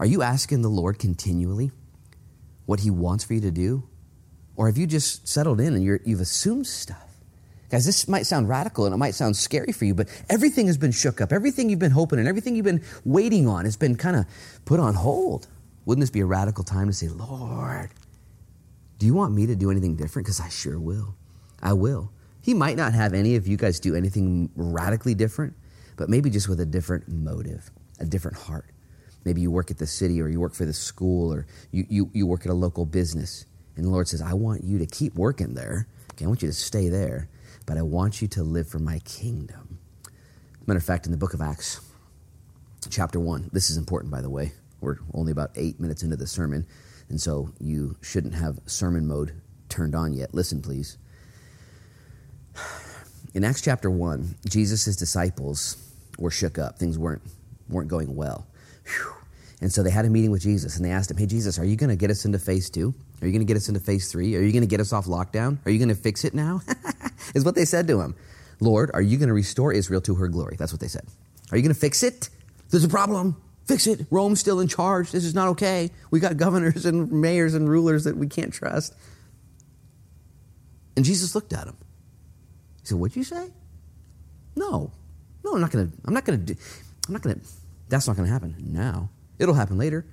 [0.00, 1.70] Are you asking the Lord continually?
[2.66, 3.88] What He wants for you to do?
[4.56, 7.08] Or have you just settled in and you have assumed stuff?
[7.70, 10.76] Guys, this might sound radical and it might sound scary for you, but everything has
[10.76, 11.32] been shook up.
[11.32, 14.26] Everything you've been hoping and everything you've been waiting on has been kind of
[14.66, 15.46] put on hold.
[15.86, 17.88] Wouldn't this be a radical time to say, Lord,
[18.98, 20.26] do you want me to do anything different?
[20.26, 21.16] Because I sure will.
[21.62, 22.12] I will.
[22.42, 25.54] He might not have any of you guys do anything radically different,
[25.96, 28.71] but maybe just with a different motive, a different heart.
[29.24, 32.10] Maybe you work at the city or you work for the school or you, you,
[32.12, 33.46] you work at a local business.
[33.76, 35.86] And the Lord says, I want you to keep working there.
[36.12, 37.28] Okay, I want you to stay there,
[37.66, 39.78] but I want you to live for my kingdom.
[40.66, 41.80] Matter of fact, in the book of Acts,
[42.90, 44.52] chapter 1, this is important, by the way.
[44.80, 46.66] We're only about eight minutes into the sermon,
[47.08, 50.34] and so you shouldn't have sermon mode turned on yet.
[50.34, 50.98] Listen, please.
[53.34, 55.76] In Acts chapter 1, Jesus' disciples
[56.18, 56.78] were shook up.
[56.78, 57.22] Things weren't,
[57.68, 58.46] weren't going well.
[58.86, 59.12] Whew.
[59.60, 61.64] And so they had a meeting with Jesus and they asked him, Hey, Jesus, are
[61.64, 62.92] you going to get us into phase two?
[63.20, 64.34] Are you going to get us into phase three?
[64.34, 65.58] Are you going to get us off lockdown?
[65.64, 66.62] Are you going to fix it now?
[67.34, 68.16] is what they said to him.
[68.58, 70.56] Lord, are you going to restore Israel to her glory?
[70.58, 71.06] That's what they said.
[71.52, 72.28] Are you going to fix it?
[72.70, 73.40] There's a problem.
[73.66, 74.06] Fix it.
[74.10, 75.12] Rome's still in charge.
[75.12, 75.90] This is not okay.
[76.10, 78.94] We got governors and mayors and rulers that we can't trust.
[80.96, 81.76] And Jesus looked at him.
[82.80, 83.48] He said, What'd you say?
[84.56, 84.90] No.
[85.44, 86.56] No, I'm not going to, I'm not do,
[87.06, 87.46] I'm not going to
[87.92, 89.10] that's not going to happen now.
[89.38, 90.06] It'll happen later.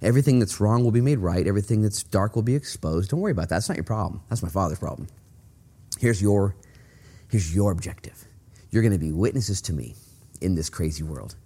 [0.00, 1.46] Everything that's wrong will be made right.
[1.46, 3.10] Everything that's dark will be exposed.
[3.10, 3.56] Don't worry about that.
[3.56, 4.22] That's not your problem.
[4.30, 5.08] That's my father's problem.
[5.98, 6.56] Here's your,
[7.30, 8.24] here's your objective.
[8.70, 9.94] You're going to be witnesses to me
[10.40, 11.36] in this crazy world.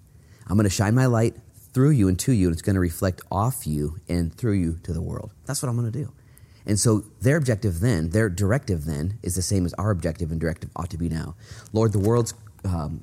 [0.46, 1.34] I'm going to shine my light
[1.72, 4.78] through you and to you, and it's going to reflect off you and through you
[4.84, 5.32] to the world.
[5.46, 6.12] That's what I'm going to do.
[6.64, 10.40] And so their objective then, their directive then, is the same as our objective and
[10.40, 11.34] directive ought to be now.
[11.72, 13.02] Lord, the world's um,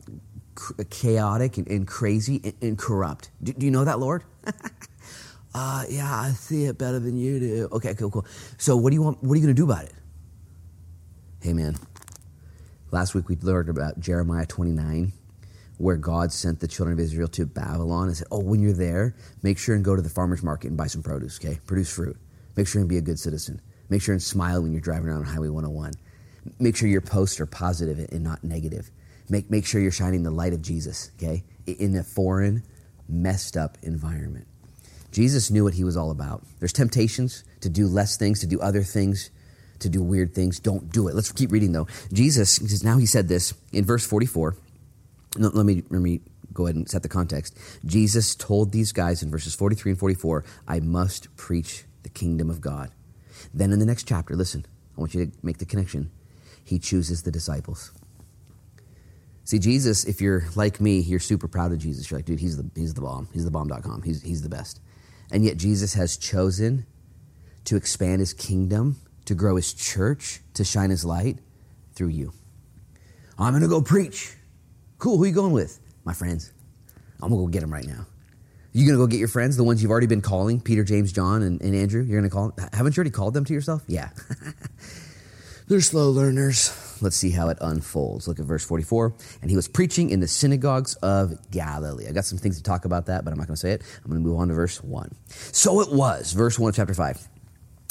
[0.89, 3.31] chaotic and, and crazy and, and corrupt.
[3.41, 4.23] Do, do, you know that, Lord?
[5.53, 7.69] uh, yeah, I see it better than you do.
[7.71, 8.25] Okay, cool, cool.
[8.57, 9.23] So what do you want?
[9.23, 9.93] What are you going to do about it?
[11.41, 11.75] Hey, man.
[12.91, 15.13] Last week we learned about Jeremiah 29,
[15.77, 19.15] where God sent the children of Israel to Babylon and said, "Oh, when you're there,
[19.43, 21.39] make sure and go to the farmer's market and buy some produce.
[21.39, 22.17] Okay, produce fruit.
[22.55, 23.61] Make sure and be a good citizen.
[23.89, 25.93] Make sure and smile when you're driving around on Highway 101."
[26.59, 28.89] Make sure your posts are positive and not negative.
[29.29, 32.63] Make, make sure you're shining the light of Jesus, okay, in a foreign,
[33.07, 34.47] messed up environment.
[35.11, 36.43] Jesus knew what he was all about.
[36.59, 39.31] There's temptations to do less things, to do other things,
[39.79, 40.59] to do weird things.
[40.59, 41.15] Don't do it.
[41.15, 41.87] Let's keep reading though.
[42.13, 44.55] Jesus, now he said this in verse 44.
[45.37, 46.21] No, let me let me
[46.53, 47.57] go ahead and set the context.
[47.85, 52.61] Jesus told these guys in verses 43 and 44, I must preach the kingdom of
[52.61, 52.91] God.
[53.53, 54.65] Then in the next chapter, listen,
[54.97, 56.11] I want you to make the connection.
[56.63, 57.91] He chooses the disciples.
[59.49, 62.11] See, Jesus, if you're like me, you're super proud of Jesus.
[62.11, 63.27] You're like, dude, he's the, he's the bomb.
[63.33, 64.03] He's the bomb.com.
[64.03, 64.79] He's, he's the best.
[65.31, 66.85] And yet Jesus has chosen
[67.65, 71.39] to expand his kingdom, to grow his church, to shine his light
[71.95, 72.31] through you.
[73.39, 74.35] I'm going to go preach.
[74.99, 75.17] Cool.
[75.17, 75.79] Who are you going with?
[76.03, 76.53] My friends.
[77.19, 78.05] I'm going to go get them right now.
[78.71, 81.41] You to go get your friends, the ones you've already been calling, Peter, James, John,
[81.41, 82.03] and, and Andrew?
[82.03, 82.69] You're to call them?
[82.71, 83.81] Haven't you already called them to yourself?
[83.87, 84.09] Yeah.
[85.69, 86.97] They're slow learners.
[86.99, 88.27] Let's see how it unfolds.
[88.27, 89.13] Look at verse 44.
[89.43, 92.07] And he was preaching in the synagogues of Galilee.
[92.07, 93.83] I got some things to talk about that, but I'm not going to say it.
[94.03, 95.11] I'm going to move on to verse 1.
[95.27, 97.27] So it was, verse 1 of chapter 5,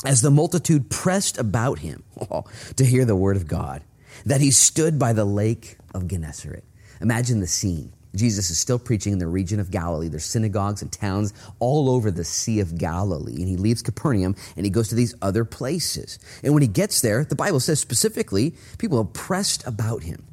[0.04, 2.02] as the multitude pressed about him
[2.76, 3.84] to hear the word of God,
[4.26, 6.64] that he stood by the lake of Gennesaret.
[7.00, 7.92] Imagine the scene.
[8.14, 10.08] Jesus is still preaching in the region of Galilee.
[10.08, 13.36] There's synagogues and towns all over the Sea of Galilee.
[13.36, 16.18] And he leaves Capernaum and he goes to these other places.
[16.42, 20.24] And when he gets there, the Bible says specifically, people are pressed about him.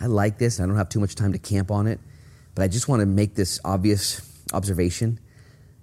[0.00, 0.60] I like this.
[0.60, 2.00] I don't have too much time to camp on it,
[2.54, 4.20] but I just want to make this obvious
[4.52, 5.20] observation.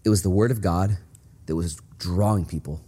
[0.04, 0.98] It was the Word of God
[1.46, 2.82] that was drawing people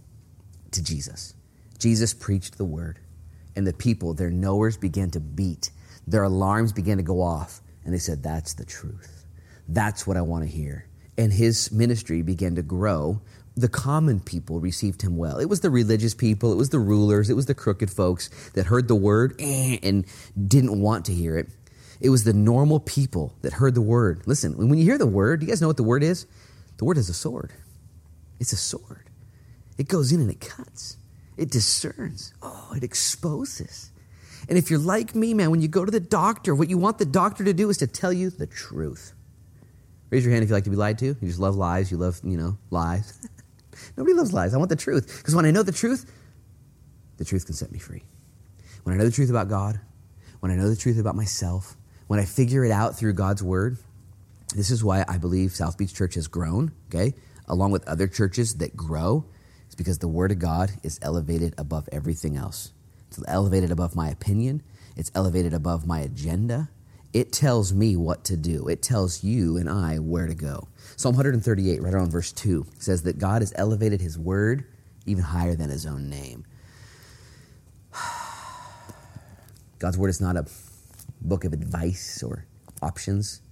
[0.72, 1.34] to Jesus.
[1.78, 3.00] Jesus preached the Word,
[3.56, 5.70] and the people, their knowers began to beat,
[6.06, 9.24] their alarms began to go off and they said, That's the truth.
[9.68, 10.86] That's what I want to hear.
[11.16, 13.20] And his ministry began to grow.
[13.54, 15.38] The common people received him well.
[15.38, 18.66] It was the religious people, it was the rulers, it was the crooked folks that
[18.66, 20.06] heard the word and
[20.48, 21.48] didn't want to hear it.
[22.00, 24.22] It was the normal people that heard the word.
[24.26, 26.26] Listen, when you hear the word, do you guys know what the word is?
[26.78, 27.52] The word is a sword.
[28.40, 29.08] It's a sword.
[29.78, 30.96] It goes in and it cuts.
[31.36, 32.34] It discerns.
[32.42, 33.91] Oh, it exposes.
[34.48, 36.98] And if you're like me, man, when you go to the doctor, what you want
[36.98, 39.14] the doctor to do is to tell you the truth.
[40.10, 41.06] Raise your hand if you like to be lied to.
[41.06, 41.90] You just love lies.
[41.90, 43.18] You love, you know, lies.
[43.96, 44.52] Nobody loves lies.
[44.52, 45.18] I want the truth.
[45.18, 46.10] Because when I know the truth,
[47.16, 48.02] the truth can set me free.
[48.82, 49.80] When I know the truth about God,
[50.40, 51.76] when I know the truth about myself,
[52.08, 53.78] when I figure it out through God's word,
[54.54, 57.14] this is why I believe South Beach Church has grown, okay,
[57.48, 59.24] along with other churches that grow.
[59.66, 62.72] It's because the word of God is elevated above everything else.
[63.18, 64.62] It's elevated above my opinion.
[64.96, 66.70] It's elevated above my agenda.
[67.12, 68.68] It tells me what to do.
[68.68, 70.68] It tells you and I where to go.
[70.96, 74.64] Psalm 138, right around verse 2, says that God has elevated his word
[75.04, 76.46] even higher than his own name.
[79.78, 80.46] God's word is not a
[81.20, 82.46] book of advice or
[82.80, 83.42] options.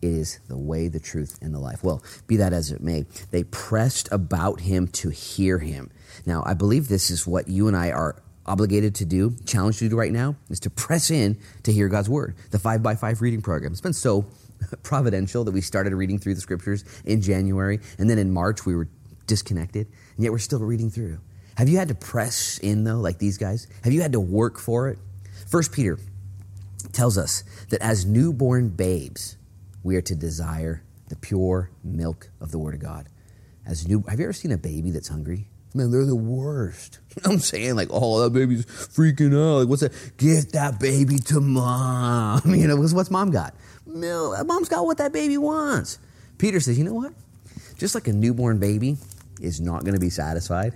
[0.00, 1.84] It is the way, the truth, and the life.
[1.84, 5.90] Well, be that as it may, they pressed about him to hear him.
[6.24, 9.88] Now, I believe this is what you and I are obligated to do, challenged to
[9.88, 12.34] do right now, is to press in to hear God's word.
[12.50, 13.72] The five by five reading program.
[13.72, 14.24] It's been so
[14.82, 18.74] providential that we started reading through the scriptures in January, and then in March we
[18.74, 18.88] were
[19.26, 19.86] disconnected,
[20.16, 21.18] and yet we're still reading through.
[21.56, 23.66] Have you had to press in though, like these guys?
[23.84, 24.98] Have you had to work for it?
[25.46, 25.98] First Peter
[26.92, 29.36] tells us that as newborn babes,
[29.82, 33.08] we are to desire the pure milk of the Word of God.
[33.66, 35.48] As new, have you ever seen a baby that's hungry?
[35.74, 37.00] Man, they're the worst.
[37.14, 37.76] You know what I'm saying?
[37.76, 39.60] Like, oh, that baby's freaking out.
[39.60, 39.92] Like, what's that?
[40.16, 42.40] Get that baby to mom.
[42.46, 43.54] You know, because what's mom got?
[43.86, 46.00] Mom's got what that baby wants.
[46.38, 47.12] Peter says, you know what?
[47.78, 48.96] Just like a newborn baby
[49.40, 50.74] is not going to be satisfied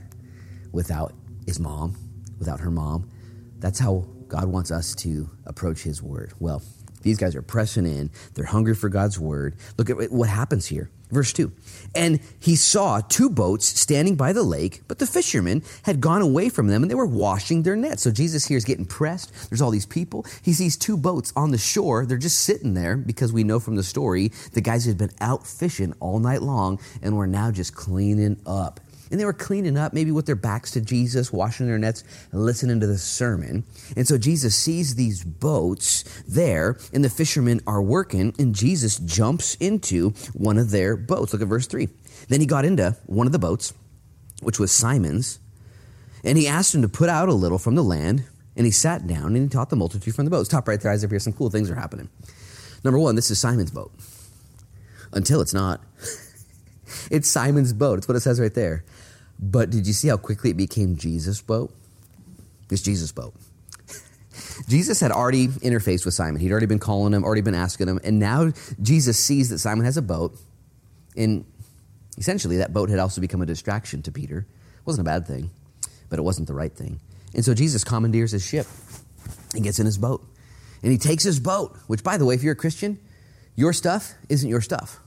[0.70, 1.12] without
[1.46, 1.96] his mom,
[2.38, 3.10] without her mom,
[3.58, 6.32] that's how God wants us to approach his word.
[6.38, 6.62] Well,
[7.02, 8.10] these guys are pressing in.
[8.34, 9.56] They're hungry for God's word.
[9.76, 10.90] Look at what happens here.
[11.10, 11.50] Verse 2.
[11.94, 16.48] And he saw two boats standing by the lake, but the fishermen had gone away
[16.50, 18.02] from them and they were washing their nets.
[18.02, 19.32] So Jesus here is getting pressed.
[19.48, 20.26] There's all these people.
[20.42, 22.04] He sees two boats on the shore.
[22.04, 25.46] They're just sitting there because we know from the story the guys had been out
[25.46, 28.80] fishing all night long and were now just cleaning up
[29.10, 32.44] and they were cleaning up, maybe with their backs to Jesus, washing their nets, and
[32.44, 33.64] listening to the sermon.
[33.96, 39.54] And so Jesus sees these boats there, and the fishermen are working, and Jesus jumps
[39.56, 41.32] into one of their boats.
[41.32, 41.88] Look at verse 3.
[42.28, 43.72] Then he got into one of the boats,
[44.42, 45.38] which was Simon's,
[46.24, 48.24] and he asked him to put out a little from the land,
[48.56, 50.46] and he sat down and he taught the multitude from the boat.
[50.46, 51.20] Stop right there, up here.
[51.20, 52.08] Some cool things are happening.
[52.84, 53.92] Number one, this is Simon's boat.
[55.12, 55.80] Until it's not.
[57.10, 57.98] it's Simon's boat.
[57.98, 58.84] It's what it says right there.
[59.38, 61.72] But did you see how quickly it became Jesus' boat?
[62.70, 63.34] It's Jesus' boat.
[64.68, 66.40] Jesus had already interfaced with Simon.
[66.40, 69.84] He'd already been calling him, already been asking him, and now Jesus sees that Simon
[69.84, 70.36] has a boat.
[71.16, 71.44] And
[72.16, 74.38] essentially, that boat had also become a distraction to Peter.
[74.38, 75.50] It wasn't a bad thing,
[76.08, 77.00] but it wasn't the right thing.
[77.34, 78.66] And so Jesus commandeers his ship
[79.54, 80.24] and gets in his boat.
[80.82, 82.98] And he takes his boat, which, by the way, if you're a Christian,
[83.56, 85.00] your stuff isn't your stuff.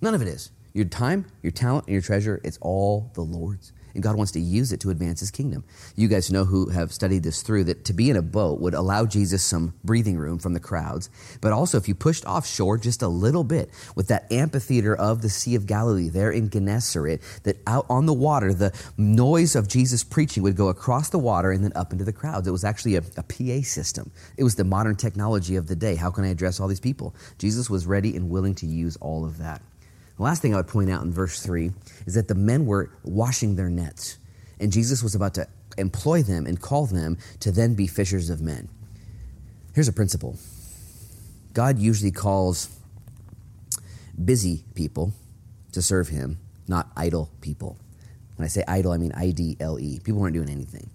[0.00, 0.50] None of it is.
[0.76, 4.40] Your time, your talent, and your treasure, it's all the Lord's and God wants to
[4.40, 5.64] use it to advance his kingdom.
[5.96, 8.74] You guys know who have studied this through that to be in a boat would
[8.74, 11.08] allow Jesus some breathing room from the crowds,
[11.40, 15.30] but also if you pushed offshore just a little bit with that amphitheater of the
[15.30, 20.04] Sea of Galilee there in Gennesaret, that out on the water, the noise of Jesus
[20.04, 22.46] preaching would go across the water and then up into the crowds.
[22.46, 24.10] It was actually a, a PA system.
[24.36, 25.94] It was the modern technology of the day.
[25.94, 27.14] How can I address all these people?
[27.38, 29.62] Jesus was ready and willing to use all of that.
[30.16, 31.72] The last thing I would point out in verse 3
[32.06, 34.18] is that the men were washing their nets,
[34.58, 35.46] and Jesus was about to
[35.76, 38.68] employ them and call them to then be fishers of men.
[39.74, 40.38] Here's a principle
[41.52, 42.70] God usually calls
[44.24, 45.12] busy people
[45.72, 47.76] to serve him, not idle people.
[48.36, 50.00] When I say idle, I mean I D L E.
[50.02, 50.90] People aren't doing anything.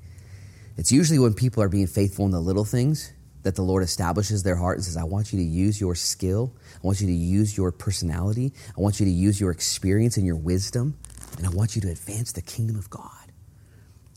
[0.77, 3.13] It's usually when people are being faithful in the little things
[3.43, 6.53] that the Lord establishes their heart and says, I want you to use your skill.
[6.75, 8.53] I want you to use your personality.
[8.77, 10.97] I want you to use your experience and your wisdom.
[11.37, 13.09] And I want you to advance the kingdom of God.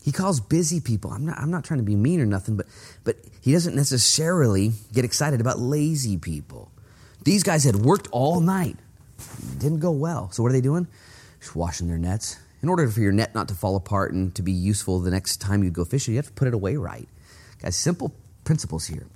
[0.03, 1.11] He calls busy people.
[1.11, 2.67] I'm not, I'm not trying to be mean or nothing, but,
[3.03, 6.71] but he doesn't necessarily get excited about lazy people.
[7.23, 8.77] These guys had worked all night.
[9.17, 10.29] It didn't go well.
[10.31, 10.87] So what are they doing?
[11.39, 12.37] Just washing their nets.
[12.61, 15.37] In order for your net not to fall apart and to be useful the next
[15.37, 17.07] time you go fishing, you have to put it away right.
[17.61, 18.13] Guys, simple
[18.43, 19.07] principles here.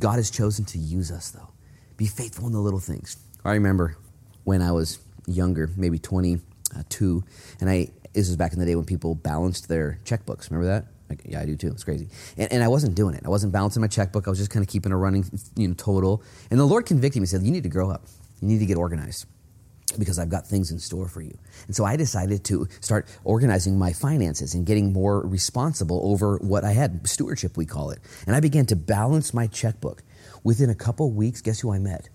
[0.00, 1.48] God has chosen to use us, though.
[1.96, 3.16] Be faithful in the little things.
[3.44, 3.96] I remember
[4.44, 7.24] when I was younger, maybe 22,
[7.60, 10.50] and I this was back in the day when people balanced their checkbooks.
[10.50, 10.86] Remember that?
[11.08, 11.68] Like, yeah, I do too.
[11.68, 12.08] It's crazy.
[12.36, 13.22] And, and, I wasn't doing it.
[13.24, 14.26] I wasn't balancing my checkbook.
[14.26, 15.24] I was just kind of keeping a running,
[15.56, 16.22] you know, total.
[16.50, 18.06] And the Lord convicted me and said, "You need to grow up.
[18.40, 19.26] You need to get organized."
[19.98, 21.36] Because I've got things in store for you.
[21.66, 26.64] And so I decided to start organizing my finances and getting more responsible over what
[26.64, 28.00] I had, stewardship, we call it.
[28.26, 30.02] And I began to balance my checkbook.
[30.44, 32.08] Within a couple weeks, guess who I met?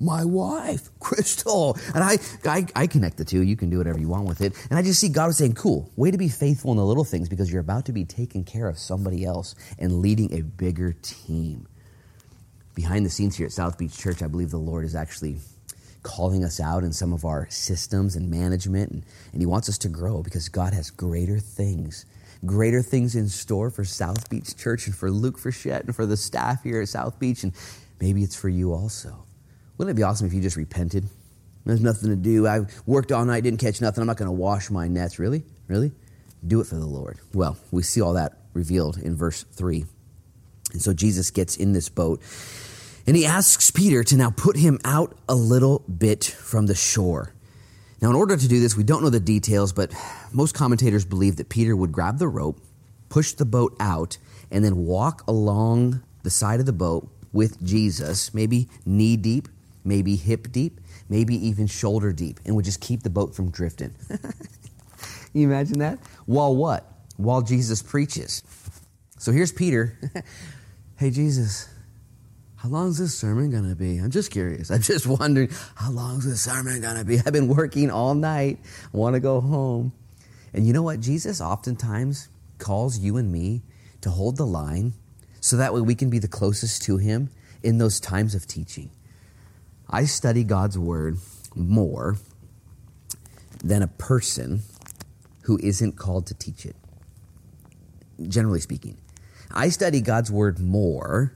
[0.00, 1.76] My wife, Crystal.
[1.94, 3.42] And I, I, I connect the two.
[3.42, 4.54] You can do whatever you want with it.
[4.70, 7.04] And I just see God was saying, cool, way to be faithful in the little
[7.04, 10.92] things because you're about to be taking care of somebody else and leading a bigger
[10.92, 11.68] team.
[12.74, 15.36] Behind the scenes here at South Beach Church, I believe the Lord is actually
[16.04, 19.02] calling us out in some of our systems and management, and,
[19.32, 22.06] and He wants us to grow because God has greater things,
[22.46, 26.16] greater things in store for South Beach Church and for Luke Frechette and for the
[26.16, 27.52] staff here at South Beach, and
[28.00, 29.24] maybe it's for you also.
[29.76, 31.08] Wouldn't it be awesome if you just repented?
[31.64, 32.46] There's nothing to do.
[32.46, 34.02] I worked all night, didn't catch nothing.
[34.02, 35.18] I'm not going to wash my nets.
[35.18, 35.42] Really?
[35.66, 35.92] Really?
[36.46, 37.18] Do it for the Lord.
[37.32, 39.84] Well, we see all that revealed in verse 3.
[40.72, 42.20] And so Jesus gets in this boat
[43.06, 47.34] and he asks Peter to now put him out a little bit from the shore.
[48.00, 49.92] Now, in order to do this, we don't know the details, but
[50.32, 52.60] most commentators believe that Peter would grab the rope,
[53.08, 54.18] push the boat out,
[54.50, 59.48] and then walk along the side of the boat with Jesus, maybe knee deep,
[59.84, 63.94] maybe hip deep, maybe even shoulder deep, and would just keep the boat from drifting.
[65.32, 65.98] you imagine that?
[66.26, 66.90] While what?
[67.16, 68.42] While Jesus preaches.
[69.18, 69.98] So here's Peter.
[70.96, 71.68] hey, Jesus,
[72.64, 73.98] how long's this sermon going to be?
[73.98, 74.70] I'm just curious.
[74.70, 77.18] I'm just wondering, how long's this sermon going to be?
[77.18, 78.58] I've been working all night.
[78.86, 79.92] I want to go home.
[80.54, 81.00] And you know what?
[81.00, 83.60] Jesus oftentimes calls you and me
[84.00, 84.94] to hold the line
[85.42, 87.28] so that way we can be the closest to Him
[87.62, 88.90] in those times of teaching.
[89.90, 91.18] I study God's Word
[91.54, 92.16] more
[93.62, 94.62] than a person
[95.42, 96.76] who isn't called to teach it.
[98.26, 98.96] Generally speaking,
[99.50, 101.34] I study God's Word more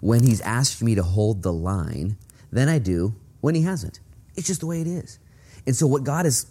[0.00, 2.16] when he's asked me to hold the line
[2.52, 4.00] than I do when he hasn't.
[4.36, 5.18] It's just the way it is.
[5.66, 6.46] And so, what God has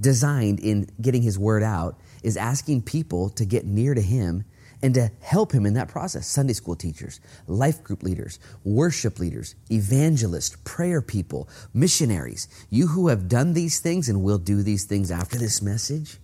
[0.00, 4.44] designed in getting his word out is asking people to get near to him
[4.82, 6.26] and to help him in that process.
[6.26, 12.48] Sunday school teachers, life group leaders, worship leaders, evangelists, prayer people, missionaries.
[12.70, 16.18] You who have done these things and will do these things after this message,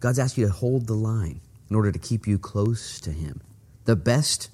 [0.00, 1.40] God's asked you to hold the line
[1.70, 3.40] in order to keep you close to him.
[3.84, 4.50] The best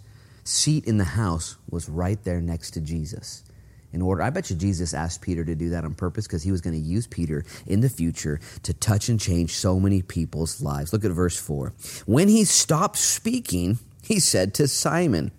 [0.48, 3.44] seat in the house was right there next to Jesus.
[3.92, 6.50] In order, I bet you Jesus asked Peter to do that on purpose because he
[6.50, 10.60] was going to use Peter in the future to touch and change so many people's
[10.60, 10.92] lives.
[10.92, 11.72] Look at verse 4.
[12.06, 15.32] When he stopped speaking, he said to Simon,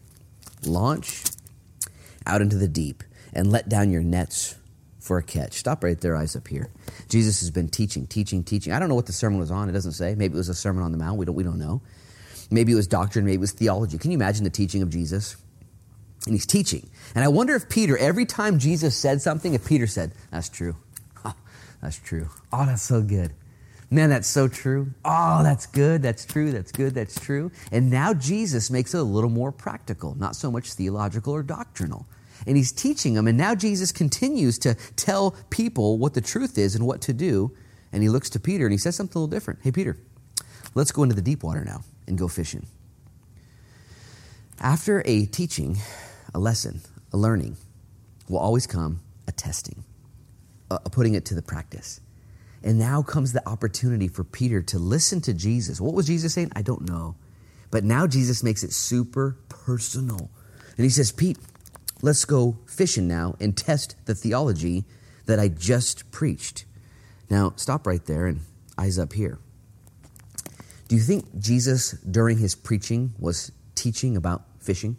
[0.66, 1.24] Launch
[2.26, 3.04] out into the deep
[3.34, 4.56] and let down your nets
[5.00, 5.54] for a catch.
[5.54, 6.70] Stop right there, eyes up here.
[7.08, 8.74] Jesus has been teaching, teaching, teaching.
[8.74, 9.70] I don't know what the sermon was on.
[9.70, 10.16] It doesn't say.
[10.16, 11.18] Maybe it was a sermon on the mount.
[11.18, 11.82] We don't, we don't know.
[12.52, 13.98] Maybe it was doctrine, maybe it was theology.
[13.98, 15.38] Can you imagine the teaching of Jesus?
[16.26, 16.90] and he's teaching.
[17.16, 20.76] And I wonder if Peter, every time Jesus said something, if Peter said, That's true.
[21.26, 21.34] Oh,
[21.82, 22.30] that's true.
[22.52, 23.34] Oh, that's so good.
[23.92, 24.92] Man, that's so true.
[25.04, 26.04] Oh, that's good.
[26.04, 26.52] That's true.
[26.52, 26.94] That's good.
[26.94, 27.52] That's true.
[27.72, 32.06] And now Jesus makes it a little more practical, not so much theological or doctrinal.
[32.46, 33.28] And he's teaching them.
[33.28, 37.52] And now Jesus continues to tell people what the truth is and what to do.
[37.92, 39.62] And he looks to Peter and he says something a little different.
[39.64, 39.98] Hey, Peter,
[40.76, 42.66] let's go into the deep water now and go fishing.
[44.60, 45.78] After a teaching,
[46.34, 46.82] a lesson,
[47.14, 47.56] a learning,
[48.28, 49.84] will always come a testing,
[50.70, 52.02] a putting it to the practice.
[52.62, 55.80] And now comes the opportunity for Peter to listen to Jesus.
[55.80, 56.52] What was Jesus saying?
[56.56, 57.16] I don't know.
[57.72, 60.30] But now Jesus makes it super personal.
[60.76, 61.38] And he says, Pete,
[62.02, 64.84] let's go fishing now and test the theology
[65.26, 66.66] that I just preached.
[67.30, 68.42] Now, stop right there and
[68.78, 69.40] eyes up here.
[70.90, 74.98] Do you think Jesus, during his preaching, was teaching about fishing?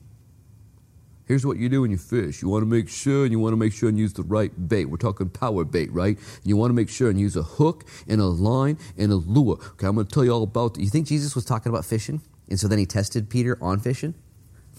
[1.26, 2.42] Here's what you do when you fish.
[2.42, 4.52] You want to make sure and you want to make sure and use the right
[4.68, 4.84] bait.
[4.84, 6.16] We're talking power bait, right?
[6.44, 9.58] You want to make sure and use a hook and a line and a lure.
[9.72, 10.80] Okay, I'm going to tell you all about that.
[10.80, 12.20] You think Jesus was talking about fishing?
[12.48, 14.14] And so then he tested Peter on fishing?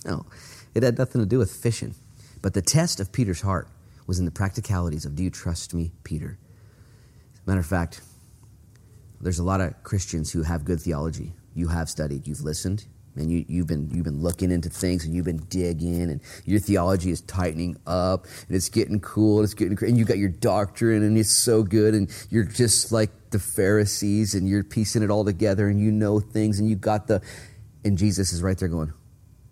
[0.06, 0.26] No,
[0.74, 1.94] it had nothing to do with fishing.
[2.42, 3.68] But the test of Peter's heart
[4.08, 6.38] was in the practicalities of do you trust me, Peter?
[7.46, 8.02] Matter of fact,
[9.22, 11.34] there's a lot of Christians who have good theology.
[11.54, 15.14] You have studied, you've listened, and you, you've been you've been looking into things and
[15.14, 19.54] you've been digging and your theology is tightening up and it's getting cool and it's
[19.54, 23.40] getting and you got your doctrine and it's so good and you're just like the
[23.40, 27.22] Pharisees and you're piecing it all together and you know things and you got the
[27.84, 28.94] and Jesus is right there going,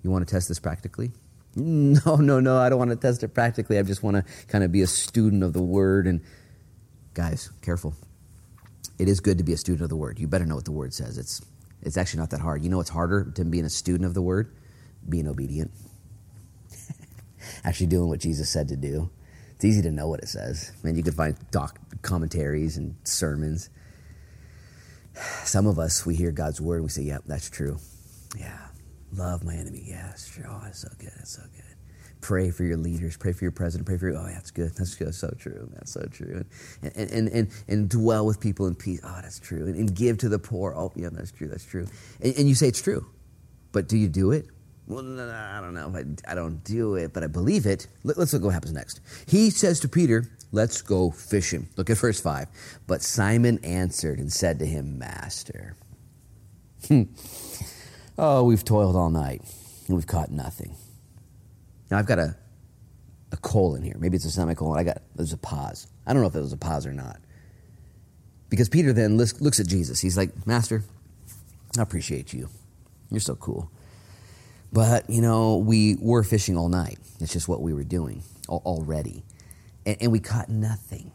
[0.04, 1.12] You want to test this practically?
[1.56, 3.80] No, no, no, I don't want to test it practically.
[3.80, 6.22] I just want to kind of be a student of the word and
[7.16, 7.96] guys, careful.
[9.00, 10.20] It is good to be a student of the word.
[10.20, 11.18] You better know what the word says.
[11.18, 11.42] It's
[11.82, 12.64] it's actually not that hard.
[12.64, 14.54] You know what's harder than being a student of the word?
[15.08, 15.72] Being obedient.
[17.64, 19.10] actually doing what Jesus said to do.
[19.56, 20.74] It's easy to know what it says.
[20.84, 23.70] Man, you could find doc commentaries and sermons.
[25.44, 27.78] Some of us, we hear God's word and we say, yeah, that's true.
[28.38, 28.58] Yeah.
[29.14, 29.84] Love my enemy.
[29.86, 30.46] Yeah, that's true.
[30.48, 31.12] Oh, that's so good.
[31.20, 31.69] It's so good.
[32.22, 33.16] Pray for your leaders.
[33.16, 33.88] Pray for your president.
[33.88, 34.72] Pray for your, oh, yeah, that's good.
[34.76, 35.16] That's good.
[35.16, 35.70] So true.
[35.74, 36.44] That's so true.
[36.82, 39.00] And, and, and, and, and dwell with people in peace.
[39.04, 39.66] Oh, that's true.
[39.66, 40.74] And, and give to the poor.
[40.76, 41.48] Oh, yeah, that's true.
[41.48, 41.88] That's true.
[42.22, 43.06] And, and you say it's true.
[43.72, 44.48] But do you do it?
[44.88, 45.94] Well, no, no, I don't know.
[45.96, 47.88] I, I don't do it, but I believe it.
[48.04, 49.02] Let, us look what happens next.
[49.28, 51.70] He says to Peter, Let's go fishing.
[51.78, 52.48] Look at verse 5.
[52.88, 55.76] But Simon answered and said to him, Master,
[56.88, 57.04] hmm,
[58.18, 59.44] oh, we've toiled all night
[59.88, 60.76] and we've caught nothing.
[61.90, 62.36] Now I've got a,
[63.32, 63.96] a colon here.
[64.00, 64.78] Maybe it's a semicolon.
[64.80, 65.88] I got, there's a pause.
[66.06, 67.20] I don't know if it was a pause or not.
[68.50, 70.00] Because Peter then looks at Jesus.
[70.00, 70.84] He's like, Master,
[71.78, 72.50] I appreciate you.
[73.12, 73.72] You're so cool.
[74.74, 76.98] But, you know, we were fishing all night.
[77.20, 79.24] It's just what we were doing already.
[79.86, 81.12] And, we caught nothing.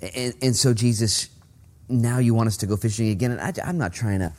[0.00, 1.28] And, so, Jesus,
[1.88, 3.32] now you want us to go fishing again.
[3.32, 4.32] And I'm not trying to.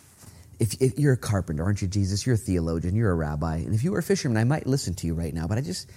[0.60, 2.26] If, if, you're a carpenter, aren't you, Jesus?
[2.26, 2.95] You're a theologian.
[2.95, 3.58] You're a rabbi.
[3.58, 5.47] And if you were a fisherman, I might listen to you right now.
[5.47, 5.89] But I just,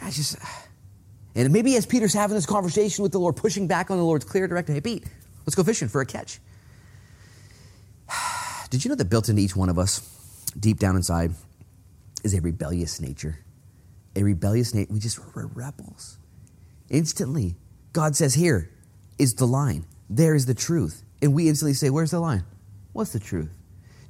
[0.00, 0.36] I just,
[1.34, 4.24] and maybe as Peter's having this conversation with the Lord, pushing back on the Lord's
[4.24, 5.04] clear direction, hey, Pete,
[5.46, 6.38] let's go fishing for a catch.
[8.70, 10.00] Did you know that built into each one of us,
[10.58, 11.32] deep down inside,
[12.22, 13.38] is a rebellious nature?
[14.14, 14.92] A rebellious nature.
[14.92, 16.18] We just, we're rebels.
[16.90, 17.56] Instantly,
[17.92, 18.70] God says, Here
[19.18, 19.84] is the line.
[20.08, 21.02] There is the truth.
[21.22, 22.44] And we instantly say, Where's the line?
[22.92, 23.55] What's the truth?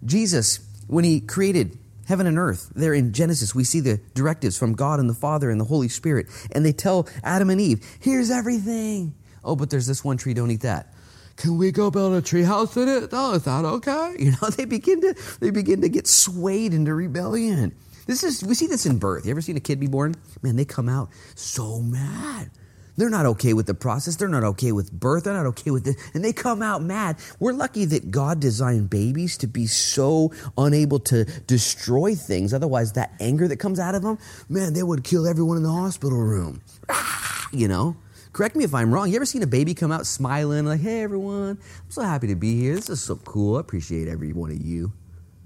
[0.06, 4.74] Jesus, when he created heaven and earth, there in Genesis, we see the directives from
[4.74, 6.28] God and the Father and the Holy Spirit.
[6.52, 9.14] And they tell Adam and Eve, Here's everything.
[9.44, 10.92] Oh, but there's this one tree, don't eat that.
[11.36, 13.10] Can we go build a tree house in it?
[13.12, 14.16] Oh, is that okay?
[14.18, 17.74] You know, they begin to they begin to get swayed into rebellion.
[18.06, 19.26] This is we see this in birth.
[19.26, 20.14] You ever seen a kid be born?
[20.42, 22.50] Man, they come out so mad.
[22.96, 24.16] They're not okay with the process.
[24.16, 25.24] They're not okay with birth.
[25.24, 25.96] They're not okay with this.
[26.14, 27.18] And they come out mad.
[27.38, 32.54] We're lucky that God designed babies to be so unable to destroy things.
[32.54, 34.18] Otherwise, that anger that comes out of them,
[34.48, 36.62] man, they would kill everyone in the hospital room.
[36.88, 37.96] Ah, you know?
[38.32, 39.08] Correct me if I'm wrong.
[39.08, 42.34] You ever seen a baby come out smiling, like, hey, everyone, I'm so happy to
[42.34, 42.74] be here.
[42.74, 43.56] This is so cool.
[43.56, 44.92] I appreciate every one of you.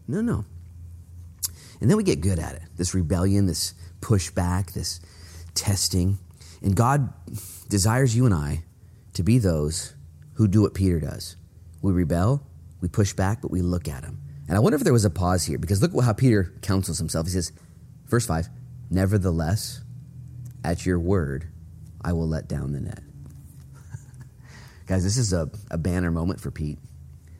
[0.08, 0.44] No, no.
[1.80, 5.00] And then we get good at it this rebellion, this pushback, this
[5.54, 6.18] testing.
[6.62, 7.12] And God
[7.68, 8.64] desires you and I
[9.14, 9.94] to be those
[10.34, 11.36] who do what Peter does.
[11.82, 12.46] We rebel,
[12.80, 14.20] we push back, but we look at him.
[14.48, 17.26] And I wonder if there was a pause here, because look how Peter counsels himself.
[17.26, 17.52] He says,
[18.06, 18.48] verse 5,
[18.90, 19.82] Nevertheless,
[20.64, 21.48] at your word,
[22.02, 23.02] I will let down the net.
[24.86, 26.78] Guys, this is a, a banner moment for Pete.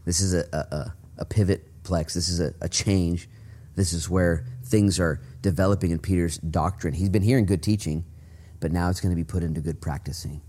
[0.04, 2.14] This is a, a, a pivot plex.
[2.14, 3.28] This is a, a change.
[3.74, 6.94] This is where things are developing in Peter's doctrine.
[6.94, 8.04] He's been hearing good teaching,
[8.60, 10.40] but now it's going to be put into good practicing.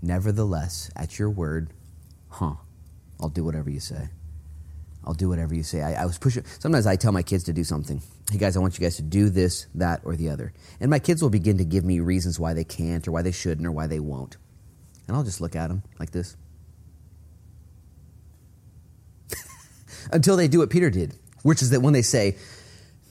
[0.00, 1.72] Nevertheless, at your word,
[2.28, 2.54] huh,
[3.20, 4.08] I'll do whatever you say.
[5.04, 5.82] I'll do whatever you say.
[5.82, 6.44] I, I, was pushing.
[6.60, 8.00] Sometimes I tell my kids to do something.
[8.30, 10.52] Hey guys, I want you guys to do this, that, or the other.
[10.80, 13.32] And my kids will begin to give me reasons why they can't, or why they
[13.32, 14.36] shouldn't, or why they won't.
[15.08, 16.36] And I'll just look at them like this.
[20.12, 22.36] Until they do what Peter did, which is that when they say,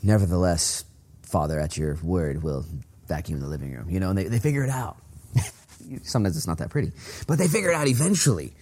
[0.04, 0.86] Nevertheless,
[1.22, 2.66] Father, at your word, we'll
[3.12, 3.90] vacuum in the living room.
[3.90, 4.98] You know, and they, they figure it out.
[6.04, 6.92] Sometimes it's not that pretty,
[7.28, 8.54] but they figure it out eventually.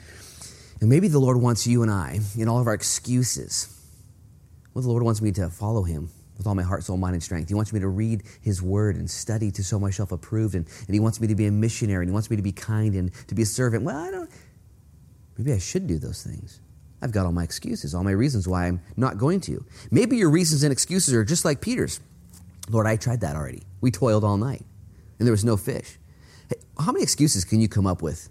[0.81, 3.75] And maybe the Lord wants you and I, in all of our excuses,
[4.73, 7.21] well, the Lord wants me to follow Him with all my heart, soul, mind, and
[7.21, 7.49] strength.
[7.49, 10.55] He wants me to read His Word and study to show myself approved.
[10.55, 12.53] And, and He wants me to be a missionary and He wants me to be
[12.53, 13.83] kind and to be a servant.
[13.83, 14.29] Well, I don't,
[15.37, 16.61] maybe I should do those things.
[17.01, 19.63] I've got all my excuses, all my reasons why I'm not going to.
[19.91, 21.99] Maybe your reasons and excuses are just like Peter's.
[22.69, 23.63] Lord, I tried that already.
[23.81, 24.65] We toiled all night
[25.17, 25.97] and there was no fish.
[26.49, 28.29] Hey, how many excuses can you come up with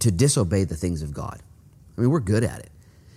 [0.00, 1.42] to disobey the things of God?
[1.96, 2.70] I mean, we're good at it.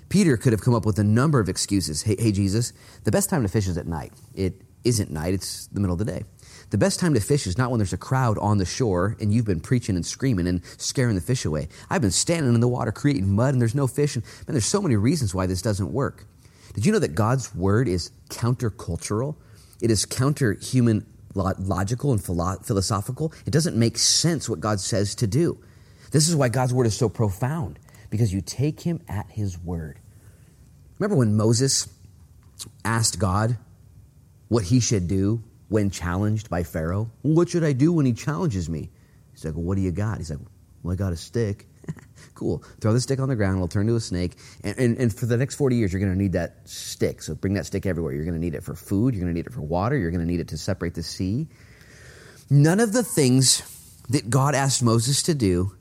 [0.09, 2.03] Peter could have come up with a number of excuses.
[2.03, 2.71] Hey, hey, Jesus,
[3.03, 4.13] the best time to fish is at night.
[4.33, 6.23] It isn't night, it's the middle of the day.
[6.69, 9.33] The best time to fish is not when there's a crowd on the shore and
[9.33, 11.67] you've been preaching and screaming and scaring the fish away.
[11.89, 14.15] I've been standing in the water creating mud and there's no fish.
[14.15, 16.25] And man, there's so many reasons why this doesn't work.
[16.73, 19.35] Did you know that God's word is countercultural?
[19.81, 23.31] It is counter human logical and philosophical.
[23.45, 25.59] It doesn't make sense what God says to do.
[26.11, 29.99] This is why God's word is so profound because you take him at his word.
[30.97, 31.87] Remember when Moses
[32.83, 33.57] asked God
[34.47, 37.11] what he should do when challenged by Pharaoh?
[37.21, 38.89] What should I do when he challenges me?
[39.31, 40.17] He's like, well, What do you got?
[40.17, 40.39] He's like,
[40.81, 41.67] Well, I got a stick.
[42.35, 42.63] Cool.
[42.81, 44.37] Throw the stick on the ground, it'll turn to a snake.
[44.63, 47.21] And, and, and for the next 40 years, you're going to need that stick.
[47.21, 48.13] So bring that stick everywhere.
[48.13, 50.11] You're going to need it for food, you're going to need it for water, you're
[50.11, 51.47] going to need it to separate the sea.
[52.49, 53.61] None of the things
[54.09, 55.73] that God asked Moses to do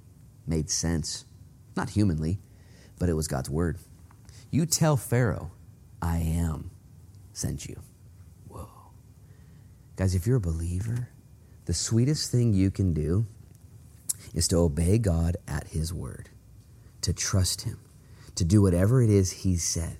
[0.46, 1.24] made sense.
[1.76, 2.38] Not humanly,
[2.98, 3.78] but it was God's word.
[4.50, 5.52] You tell Pharaoh,
[6.00, 6.70] I am
[7.32, 7.80] sent you.
[8.48, 8.68] Whoa.
[9.96, 11.08] Guys, if you're a believer,
[11.66, 13.26] the sweetest thing you can do
[14.34, 16.28] is to obey God at his word,
[17.02, 17.78] to trust him,
[18.34, 19.98] to do whatever it is he said.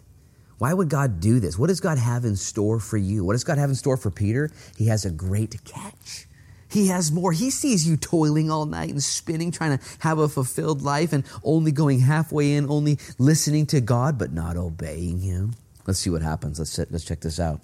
[0.59, 1.59] Why would God do this?
[1.59, 3.25] What does God have in store for you?
[3.25, 4.51] What does God have in store for Peter?
[4.77, 6.27] He has a great catch.
[6.69, 7.33] He has more.
[7.33, 11.25] He sees you toiling all night and spinning, trying to have a fulfilled life and
[11.45, 15.55] only going halfway in, only listening to God, but not obeying Him.
[15.87, 16.59] Let's see what happens.
[16.59, 17.61] Let's, let's check this out.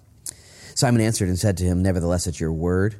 [0.74, 2.96] Simon answered and said to him, Nevertheless, at your word,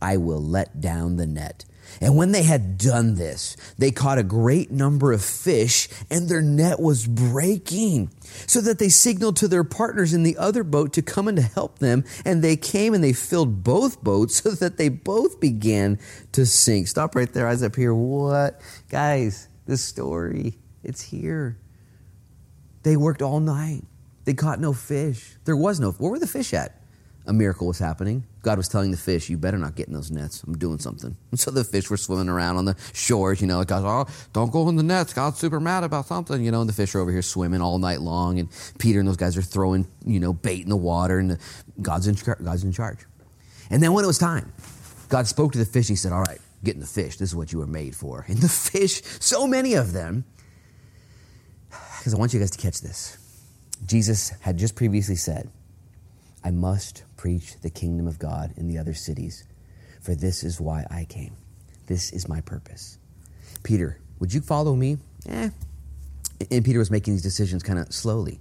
[0.00, 1.64] I will let down the net.
[2.00, 6.42] And when they had done this, they caught a great number of fish, and their
[6.42, 8.10] net was breaking.
[8.46, 11.42] So that they signaled to their partners in the other boat to come and to
[11.42, 12.04] help them.
[12.24, 15.98] And they came and they filled both boats so that they both began
[16.32, 16.88] to sink.
[16.88, 17.94] Stop right there, eyes up here.
[17.94, 18.60] What?
[18.88, 21.58] Guys, this story, it's here.
[22.82, 23.82] They worked all night.
[24.24, 25.36] They caught no fish.
[25.44, 26.80] There was no, where were the fish at?
[27.26, 28.24] a miracle was happening.
[28.46, 30.44] God was telling the fish, "You better not get in those nets.
[30.46, 33.40] I'm doing something." And so the fish were swimming around on the shores.
[33.40, 35.12] You know, God's, "Oh, don't go in the nets.
[35.12, 37.80] God's super mad about something." You know, and the fish are over here swimming all
[37.80, 41.18] night long, and Peter and those guys are throwing, you know, bait in the water,
[41.18, 41.38] and
[41.82, 43.00] God's in God's in charge.
[43.68, 44.52] And then when it was time,
[45.08, 45.88] God spoke to the fish.
[45.88, 47.16] and He said, "All right, get in the fish.
[47.16, 50.24] This is what you were made for." And the fish, so many of them,
[51.98, 53.18] because I want you guys to catch this.
[53.84, 55.50] Jesus had just previously said,
[56.44, 59.44] "I must." Preach the kingdom of God in the other cities,
[60.00, 61.36] for this is why I came.
[61.86, 62.98] This is my purpose.
[63.62, 64.98] Peter, would you follow me?
[65.28, 65.50] Eh.
[66.50, 68.40] And Peter was making these decisions kind of slowly.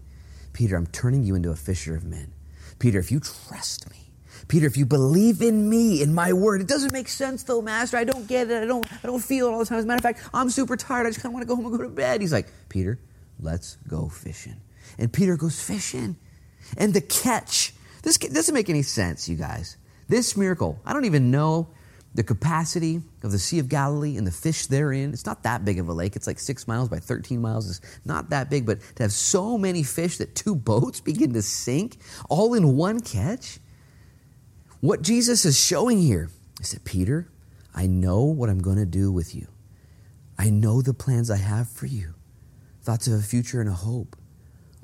[0.53, 2.33] Peter, I'm turning you into a fisher of men.
[2.79, 4.05] Peter, if you trust me,
[4.47, 7.97] Peter, if you believe in me, in my word, it doesn't make sense though, Master.
[7.97, 8.63] I don't get it.
[8.63, 9.79] I don't, I don't feel it all the time.
[9.79, 11.07] As a matter of fact, I'm super tired.
[11.07, 12.21] I just kind of want to go home and go to bed.
[12.21, 12.99] He's like, Peter,
[13.39, 14.57] let's go fishing.
[14.97, 16.17] And Peter goes fishing.
[16.77, 17.73] And the catch
[18.05, 19.77] this doesn't make any sense, you guys.
[20.07, 21.67] This miracle, I don't even know
[22.13, 25.11] the capacity of the Sea of Galilee and the fish therein.
[25.11, 26.15] It's not that big of a lake.
[26.15, 27.67] It's like six miles by 13 miles.
[27.67, 31.41] It's not that big, but to have so many fish that two boats begin to
[31.41, 31.97] sink
[32.29, 33.57] all in one catch.
[34.81, 36.29] What Jesus is showing here
[36.61, 37.27] is that, Peter,
[37.73, 39.47] I know what I'm going to do with you.
[40.37, 42.13] I know the plans I have for you
[42.83, 44.15] thoughts of a future and a hope.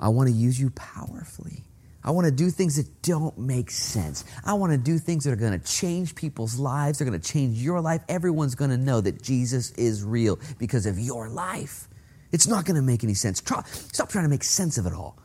[0.00, 1.62] I want to use you powerfully.
[2.04, 4.24] I want to do things that don't make sense.
[4.44, 6.98] I want to do things that are going to change people's lives.
[6.98, 8.02] They're going to change your life.
[8.08, 11.88] Everyone's going to know that Jesus is real because of your life.
[12.32, 13.40] It's not going to make any sense.
[13.40, 15.18] Try, stop trying to make sense of it all.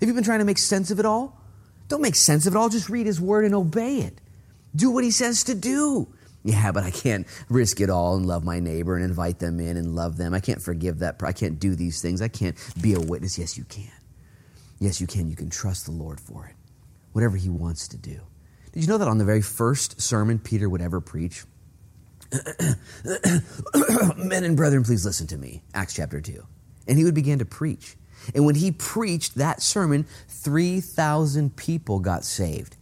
[0.00, 1.40] Have you been trying to make sense of it all?
[1.88, 2.68] Don't make sense of it all.
[2.68, 4.20] Just read His Word and obey it.
[4.74, 6.08] Do what he says to do.
[6.44, 9.76] Yeah, but I can't risk it all and love my neighbor and invite them in
[9.76, 10.34] and love them.
[10.34, 11.16] I can't forgive that.
[11.22, 12.22] I can't do these things.
[12.22, 13.38] I can't be a witness.
[13.38, 13.90] Yes, you can.
[14.78, 15.30] Yes, you can.
[15.30, 16.54] You can trust the Lord for it,
[17.12, 18.20] whatever he wants to do.
[18.72, 21.44] Did you know that on the very first sermon Peter would ever preach?
[24.16, 25.62] Men and brethren, please listen to me.
[25.72, 26.44] Acts chapter 2.
[26.88, 27.96] And he would begin to preach.
[28.34, 32.76] And when he preached that sermon, 3,000 people got saved.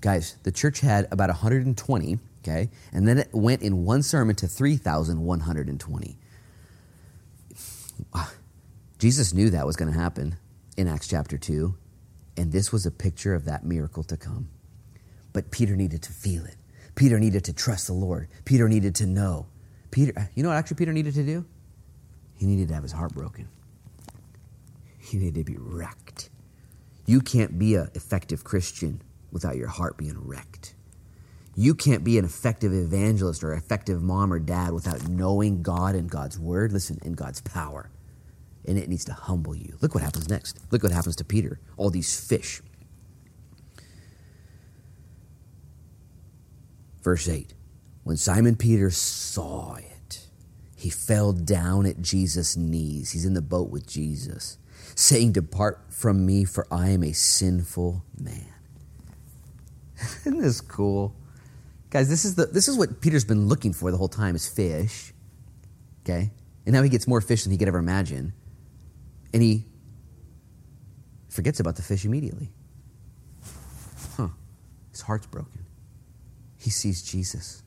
[0.00, 2.70] Guys, the church had about 120 okay?
[2.92, 6.18] And then it went in one sermon to 3,120.
[8.98, 10.36] Jesus knew that was going to happen
[10.76, 11.74] in Acts chapter 2,
[12.36, 14.48] and this was a picture of that miracle to come.
[15.32, 16.56] But Peter needed to feel it.
[16.94, 18.28] Peter needed to trust the Lord.
[18.44, 19.46] Peter needed to know.
[19.90, 21.44] Peter, uh, you know what actually Peter needed to do?
[22.36, 23.48] He needed to have his heart broken.
[24.98, 26.30] He needed to be wrecked.
[27.06, 30.74] You can't be an effective Christian without your heart being wrecked.
[31.56, 36.10] You can't be an effective evangelist or effective mom or dad without knowing God and
[36.10, 37.90] God's word, listen, and God's power.
[38.66, 39.76] And it needs to humble you.
[39.80, 40.58] Look what happens next.
[40.70, 41.60] Look what happens to Peter.
[41.76, 42.62] All these fish.
[47.02, 47.52] Verse 8
[48.02, 50.26] When Simon Peter saw it,
[50.74, 53.12] he fell down at Jesus' knees.
[53.12, 54.58] He's in the boat with Jesus,
[54.94, 58.52] saying, Depart from me, for I am a sinful man.
[60.24, 61.14] Isn't this cool?
[61.90, 64.48] Guys, this is, the, this is what Peter's been looking for the whole time is
[64.48, 65.12] fish.
[66.02, 66.32] Okay?
[66.66, 68.32] And now he gets more fish than he could ever imagine.
[69.34, 69.66] And he
[71.28, 72.50] forgets about the fish immediately.
[74.16, 74.28] Huh.
[74.92, 75.66] His heart's broken.
[76.56, 77.64] He sees Jesus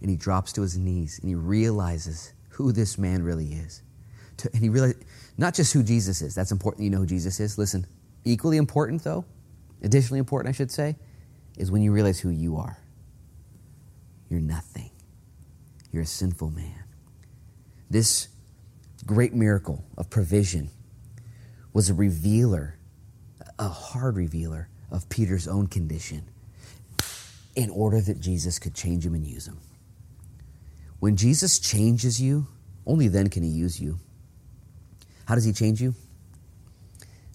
[0.00, 3.82] and he drops to his knees and he realizes who this man really is.
[4.54, 5.02] And he realizes
[5.36, 7.58] not just who Jesus is, that's important you know who Jesus is.
[7.58, 7.84] Listen,
[8.24, 9.24] equally important though,
[9.82, 10.94] additionally important, I should say,
[11.56, 12.78] is when you realize who you are.
[14.30, 14.92] You're nothing.
[15.90, 16.84] You're a sinful man.
[17.90, 18.28] This
[19.04, 20.70] great miracle of provision
[21.78, 22.74] was a revealer,
[23.56, 26.24] a hard revealer of Peter's own condition
[27.54, 29.58] in order that Jesus could change him and use him.
[30.98, 32.48] When Jesus changes you,
[32.84, 34.00] only then can he use you.
[35.26, 35.94] How does he change you?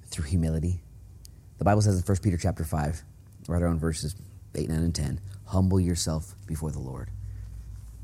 [0.07, 0.81] Through humility.
[1.57, 3.01] The Bible says in 1 Peter chapter 5,
[3.47, 4.13] right around verses
[4.55, 7.09] 8, 9, and 10, Humble yourself before the Lord,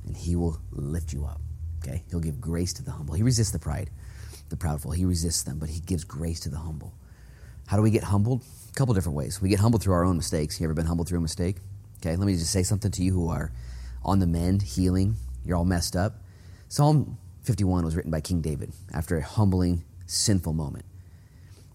[0.06, 1.42] and He will lift you up.
[1.84, 2.06] Okay?
[2.10, 3.16] He'll give grace to the humble.
[3.16, 3.90] He resists the pride,
[4.50, 4.96] the proudful.
[4.96, 6.94] He resists them, but He gives grace to the humble.
[7.68, 8.44] How do we get humbled?
[8.70, 9.42] A couple different ways.
[9.42, 10.60] We get humbled through our own mistakes.
[10.60, 11.58] You ever been humbled through a mistake?
[11.98, 13.52] Okay, let me just say something to you who are
[14.04, 15.16] on the mend, healing.
[15.46, 16.22] You're all messed up.
[16.68, 20.86] Psalm 51 was written by King David after a humbling, sinful moment.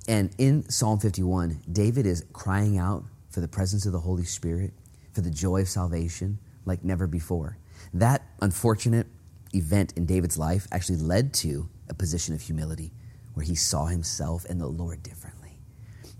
[0.07, 4.73] And in Psalm 51, David is crying out for the presence of the Holy Spirit
[5.13, 7.57] for the joy of salvation like never before.
[7.93, 9.07] That unfortunate
[9.55, 12.93] event in David's life actually led to a position of humility
[13.35, 15.59] where he saw himself and the Lord differently.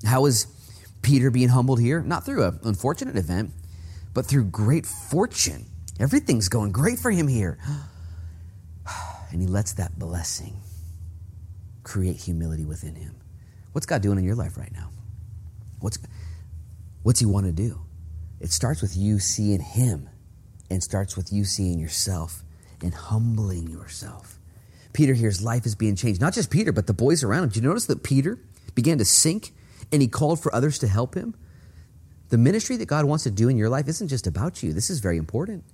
[0.05, 0.47] How is
[1.03, 2.03] Peter being humbled here?
[2.03, 3.53] Not through an unfortunate event,
[4.13, 5.67] but through great fortune.
[6.01, 7.59] Everything's going great for him here.
[9.33, 10.61] And he lets that blessing
[11.83, 13.17] create humility within him.
[13.73, 14.91] What's God doing in your life right now?
[15.81, 15.99] What's,
[17.03, 17.85] what's he want to do?
[18.45, 20.11] It starts with you seeing Him
[20.71, 22.43] and starts with you seeing yourself
[22.83, 24.34] and humbling yourself.
[24.95, 26.21] Peter hears life is being changed.
[26.21, 27.49] Not just Peter, but the boys around him.
[27.51, 28.39] Did you notice that Peter
[28.75, 29.53] began to sink
[29.93, 31.35] and he called for others to help him?
[32.31, 34.73] The ministry that God wants to do in your life isn't just about you.
[34.73, 35.65] This is very important.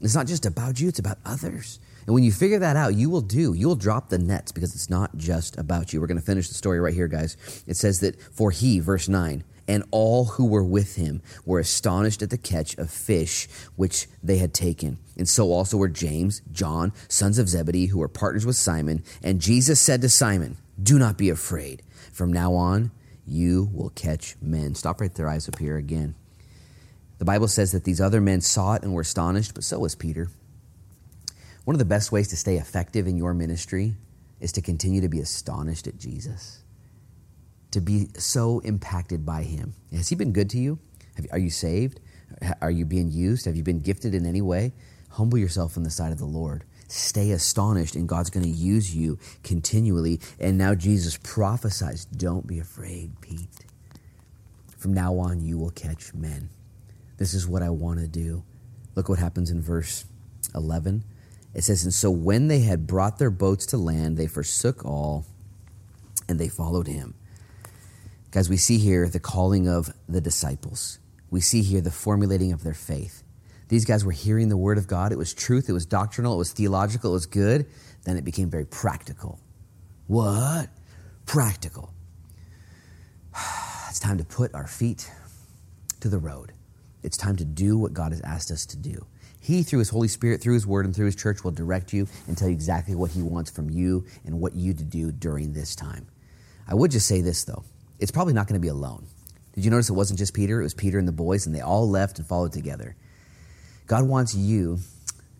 [0.00, 1.78] It's not just about you, it's about others.
[2.06, 3.54] And when you figure that out, you will do.
[3.54, 6.00] You'll drop the nets because it's not just about you.
[6.00, 7.36] We're going to finish the story right here, guys.
[7.66, 12.22] It says that for he, verse 9, and all who were with him were astonished
[12.22, 14.98] at the catch of fish which they had taken.
[15.16, 19.02] And so also were James, John, sons of Zebedee, who were partners with Simon.
[19.22, 21.82] And Jesus said to Simon, Do not be afraid.
[22.12, 22.90] From now on,
[23.26, 24.74] you will catch men.
[24.74, 26.14] Stop right there, eyes up here again.
[27.18, 29.94] The Bible says that these other men saw it and were astonished, but so was
[29.94, 30.28] Peter.
[31.64, 33.94] One of the best ways to stay effective in your ministry
[34.40, 36.63] is to continue to be astonished at Jesus
[37.74, 39.74] to be so impacted by Him.
[39.92, 40.78] Has He been good to you?
[41.16, 42.00] Have, are you saved?
[42.60, 43.44] Are you being used?
[43.44, 44.72] Have you been gifted in any way?
[45.10, 46.64] Humble yourself in the sight of the Lord.
[46.88, 50.20] Stay astonished, and God's going to use you continually.
[50.40, 53.66] And now Jesus prophesies don't be afraid, Pete.
[54.76, 56.50] From now on, you will catch men.
[57.16, 58.44] This is what I want to do.
[58.94, 60.04] Look what happens in verse
[60.54, 61.04] 11.
[61.54, 65.26] It says, And so when they had brought their boats to land, they forsook all
[66.28, 67.14] and they followed him.
[68.34, 70.98] Guys, we see here the calling of the disciples.
[71.30, 73.22] We see here the formulating of their faith.
[73.68, 75.12] These guys were hearing the word of God.
[75.12, 77.66] It was truth, it was doctrinal, it was theological, it was good.
[78.02, 79.38] Then it became very practical.
[80.08, 80.68] What?
[81.26, 81.94] Practical.
[83.88, 85.08] It's time to put our feet
[86.00, 86.50] to the road.
[87.04, 89.06] It's time to do what God has asked us to do.
[89.38, 92.08] He, through His Holy Spirit, through His Word, and through His church, will direct you
[92.26, 95.52] and tell you exactly what He wants from you and what you to do during
[95.52, 96.08] this time.
[96.66, 97.62] I would just say this, though
[97.98, 99.06] it's probably not going to be alone.
[99.54, 100.60] Did you notice it wasn't just Peter?
[100.60, 102.96] It was Peter and the boys, and they all left and followed together.
[103.86, 104.78] God wants you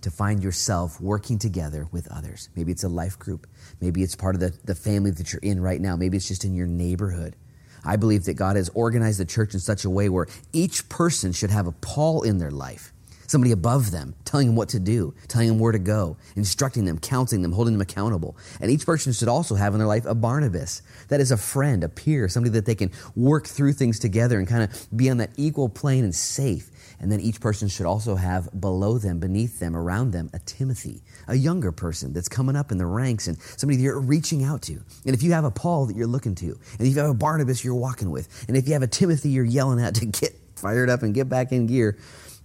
[0.03, 2.49] to find yourself working together with others.
[2.55, 3.47] Maybe it's a life group.
[3.81, 5.97] Maybe it's part of the, the family that you're in right now.
[5.97, 7.37] Maybe it's just in your neighborhood.
[7.85, 11.33] I believe that God has organized the church in such a way where each person
[11.33, 12.93] should have a Paul in their life,
[13.27, 16.99] somebody above them, telling them what to do, telling them where to go, instructing them,
[16.99, 18.37] counseling them, holding them accountable.
[18.61, 20.83] And each person should also have in their life a Barnabas.
[21.09, 24.49] That is a friend, a peer, somebody that they can work through things together and
[24.49, 26.71] kind of be on that equal plane and safe.
[27.01, 31.03] And then each person should also have below them, beneath them, around them, a Timothy,
[31.29, 34.63] a younger person that's coming up in the ranks and somebody that you're reaching out
[34.63, 34.75] to.
[35.05, 37.15] And if you have a Paul that you're looking to, and if you have a
[37.15, 40.35] Barnabas you're walking with, and if you have a Timothy you're yelling at to get
[40.57, 41.99] fired up and get back in gear,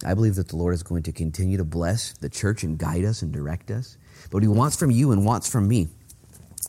[0.05, 3.03] I believe that the Lord is going to continue to bless the church and guide
[3.03, 3.97] us and direct us.
[4.25, 5.89] But what He wants from you and wants from me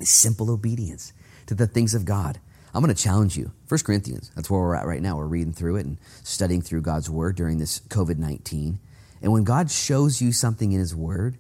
[0.01, 1.13] is simple obedience
[1.47, 2.41] to the things of God.
[2.73, 3.53] I'm going to challenge you.
[3.67, 5.17] First Corinthians, that's where we're at right now.
[5.17, 8.79] We're reading through it and studying through God's word during this COVID 19.
[9.23, 11.39] And when God shows you something in his word,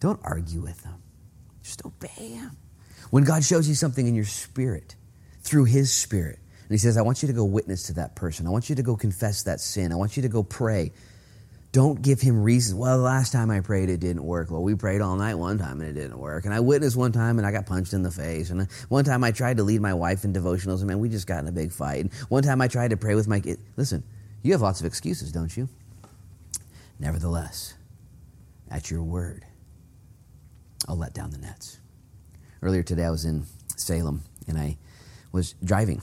[0.00, 0.94] don't argue with him,
[1.62, 2.56] just obey him.
[3.10, 4.96] When God shows you something in your spirit,
[5.40, 8.46] through his spirit, and he says, I want you to go witness to that person,
[8.46, 10.92] I want you to go confess that sin, I want you to go pray.
[11.74, 12.76] Don't give him reasons.
[12.76, 14.48] Well, the last time I prayed, it didn't work.
[14.48, 16.44] Well, we prayed all night one time and it didn't work.
[16.44, 18.50] And I witnessed one time and I got punched in the face.
[18.50, 21.26] And one time I tried to lead my wife in devotionals and man, we just
[21.26, 22.02] got in a big fight.
[22.02, 23.58] And one time I tried to pray with my kid.
[23.76, 24.04] Listen,
[24.44, 25.68] you have lots of excuses, don't you?
[27.00, 27.74] Nevertheless,
[28.70, 29.44] at your word,
[30.86, 31.80] I'll let down the nets.
[32.62, 33.46] Earlier today, I was in
[33.76, 34.78] Salem and I
[35.32, 36.02] was driving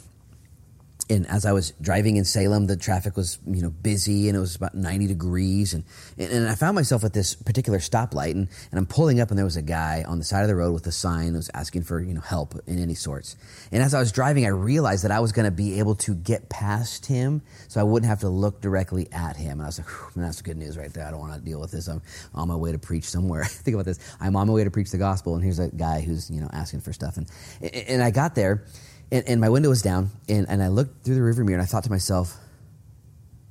[1.11, 4.39] and as I was driving in Salem, the traffic was you know busy and it
[4.39, 5.83] was about 90 degrees and
[6.17, 9.45] and I found myself at this particular stoplight and, and I'm pulling up and there
[9.45, 11.83] was a guy on the side of the road with a sign that was asking
[11.83, 13.35] for you know help in any sorts.
[13.71, 16.15] And as I was driving, I realized that I was going to be able to
[16.15, 19.53] get past him, so I wouldn't have to look directly at him.
[19.53, 21.05] And I was like, man, that's good news right there.
[21.05, 21.87] I don't want to deal with this.
[21.87, 22.01] I'm
[22.33, 23.43] on my way to preach somewhere.
[23.45, 23.99] Think about this.
[24.19, 26.49] I'm on my way to preach the gospel, and here's a guy who's you know
[26.53, 27.17] asking for stuff.
[27.17, 27.27] And
[27.73, 28.65] and I got there
[29.11, 31.61] and, and my window was down, and, and I looked through the rearview mirror and
[31.61, 32.37] I thought to myself,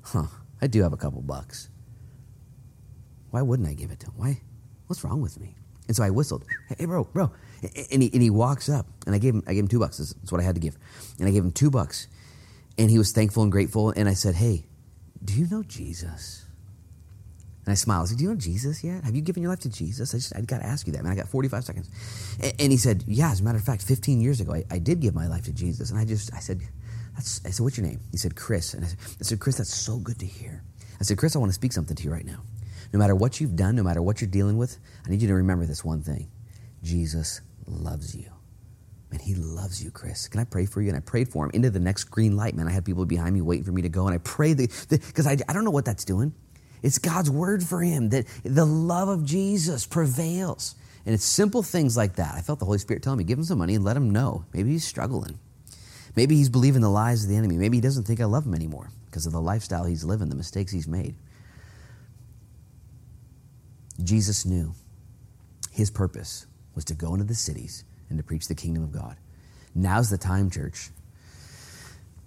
[0.02, 0.26] huh,
[0.61, 1.68] I do have a couple bucks.
[3.30, 4.14] Why wouldn't I give it to him?
[4.16, 4.40] Why?
[4.86, 5.54] What's wrong with me?
[5.86, 6.44] And so I whistled,
[6.78, 7.32] hey, bro, bro.
[7.92, 9.98] And he, and he walks up, and I gave him, I gave him two bucks.
[9.98, 10.76] That's what I had to give.
[11.18, 12.08] And I gave him two bucks.
[12.78, 13.90] And he was thankful and grateful.
[13.90, 14.66] And I said, hey,
[15.22, 16.46] do you know Jesus?
[17.66, 18.06] And I smiled.
[18.06, 19.04] I said, Do you know Jesus yet?
[19.04, 20.14] Have you given your life to Jesus?
[20.14, 21.12] I just, I got to ask you that, man.
[21.12, 21.90] I got 45 seconds.
[22.42, 24.78] And, and, he said, Yeah, as a matter of fact, 15 years ago, I, I,
[24.78, 25.90] did give my life to Jesus.
[25.90, 26.62] And I just, I said,
[27.14, 28.00] that's, I said, What's your name?
[28.11, 28.74] He said, Chris.
[28.74, 30.62] And I said, I said, Chris, that's so good to hear.
[31.00, 32.42] I said, Chris, I want to speak something to you right now.
[32.92, 35.34] No matter what you've done, no matter what you're dealing with, I need you to
[35.34, 36.30] remember this one thing
[36.82, 38.30] Jesus loves you.
[39.11, 40.28] Man, he loves you, Chris.
[40.28, 40.88] Can I pray for you?
[40.88, 42.68] And I prayed for him into the next green light, man.
[42.68, 44.06] I had people behind me waiting for me to go.
[44.06, 46.32] And I prayed because I, I don't know what that's doing.
[46.83, 50.74] It's God's word for him that the love of Jesus prevails.
[51.07, 52.35] And it's simple things like that.
[52.35, 54.45] I felt the Holy Spirit telling me, give him some money and let him know.
[54.53, 55.39] Maybe he's struggling.
[56.16, 57.57] Maybe he's believing the lies of the enemy.
[57.57, 60.35] Maybe he doesn't think I love him anymore because of the lifestyle he's living, the
[60.35, 61.14] mistakes he's made.
[64.03, 64.74] Jesus knew
[65.70, 69.16] his purpose was to go into the cities and to preach the kingdom of God.
[69.74, 70.91] Now's the time, church,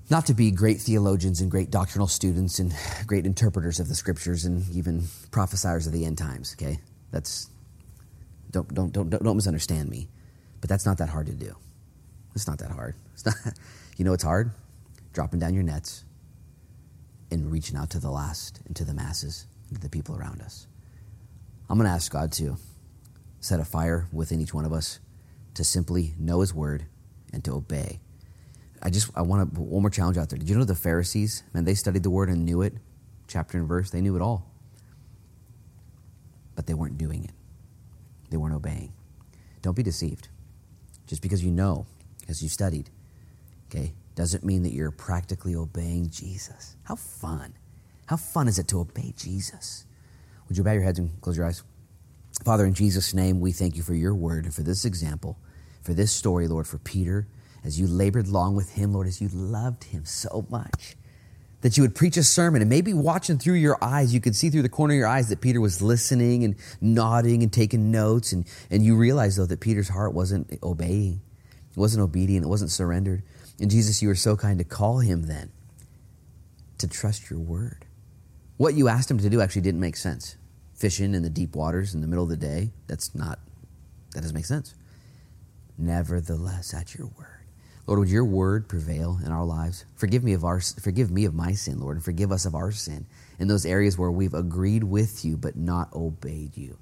[0.10, 2.74] not to be great theologians and great doctrinal students and
[3.08, 6.80] great interpreters of the scriptures and even prophesiers of the end times, okay?
[7.12, 7.50] That's
[8.52, 10.10] don't don't don't don't misunderstand me.
[10.62, 11.56] But that's not that hard to do.
[12.36, 12.96] It's not that hard.
[13.14, 13.36] It's not
[13.98, 14.52] you know it's hard?
[15.14, 16.04] Dropping down your nets
[17.32, 20.42] and reaching out to the last and to the masses and to the people around
[20.42, 20.68] us.
[21.70, 22.58] I'm going to ask God to
[23.40, 25.00] set a fire within each one of us
[25.56, 26.86] to simply know his word
[27.32, 28.00] and to obey
[28.84, 30.38] I just I want to put one more challenge out there.
[30.38, 31.44] Did you know the Pharisees?
[31.54, 32.74] Man, they studied the word and knew it,
[33.28, 33.90] chapter and verse.
[33.90, 34.46] They knew it all,
[36.56, 37.32] but they weren't doing it.
[38.30, 38.92] They weren't obeying.
[39.62, 40.28] Don't be deceived.
[41.08, 41.86] Just because you know,
[42.20, 42.90] because you studied,
[43.70, 46.76] okay, doesn't mean that you're practically obeying Jesus.
[46.84, 47.54] How fun!
[48.08, 49.86] How fun is it to obey Jesus?
[50.48, 51.64] Would you bow your heads and close your eyes?
[52.44, 55.38] Father, in Jesus' name, we thank you for your word and for this example,
[55.82, 57.28] for this story, Lord, for Peter
[57.64, 60.96] as you labored long with him, Lord, as you loved him so much
[61.62, 64.50] that you would preach a sermon and maybe watching through your eyes, you could see
[64.50, 68.34] through the corner of your eyes that Peter was listening and nodding and taking notes.
[68.34, 71.22] And, and you realize, though, that Peter's heart wasn't obeying,
[71.72, 73.24] it wasn't obedient, it wasn't surrendered.
[73.62, 75.52] And Jesus, you were so kind to call him then
[76.80, 77.86] to trust your word.
[78.58, 80.36] What you asked him to do actually didn't make sense.
[80.76, 83.40] Fishing in the deep waters in the middle of the day, that's not,
[84.14, 84.76] that doesn't make sense.
[85.78, 87.33] Nevertheless, at your word.
[87.86, 89.86] Lord, would your word prevail in our lives?
[89.96, 92.72] Forgive me of our forgive me of my sin, Lord, and forgive us of our
[92.72, 93.06] sin
[93.40, 96.78] in those areas where we've agreed with you but not obeyed you.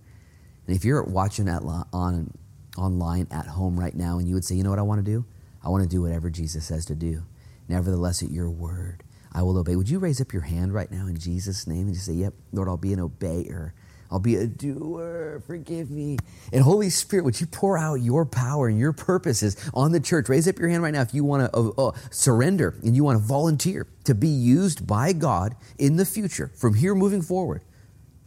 [0.68, 2.32] And if you're watching at on
[2.78, 5.12] online at home right now and you would say, "You know what I want to
[5.12, 5.26] do?
[5.64, 7.24] I want to do whatever Jesus says to do.
[7.68, 11.08] Nevertheless, at your word, I will obey." Would you raise up your hand right now
[11.08, 13.72] in Jesus name and just say, "Yep, Lord, I'll be an obeyer."
[14.12, 15.42] I'll be a doer.
[15.48, 16.18] Forgive me.
[16.52, 20.28] And Holy Spirit, would you pour out your power and your purposes on the church?
[20.28, 23.06] Raise up your hand right now if you want to uh, uh, surrender and you
[23.06, 27.62] want to volunteer to be used by God in the future, from here moving forward,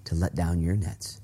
[0.05, 1.20] to let down your nets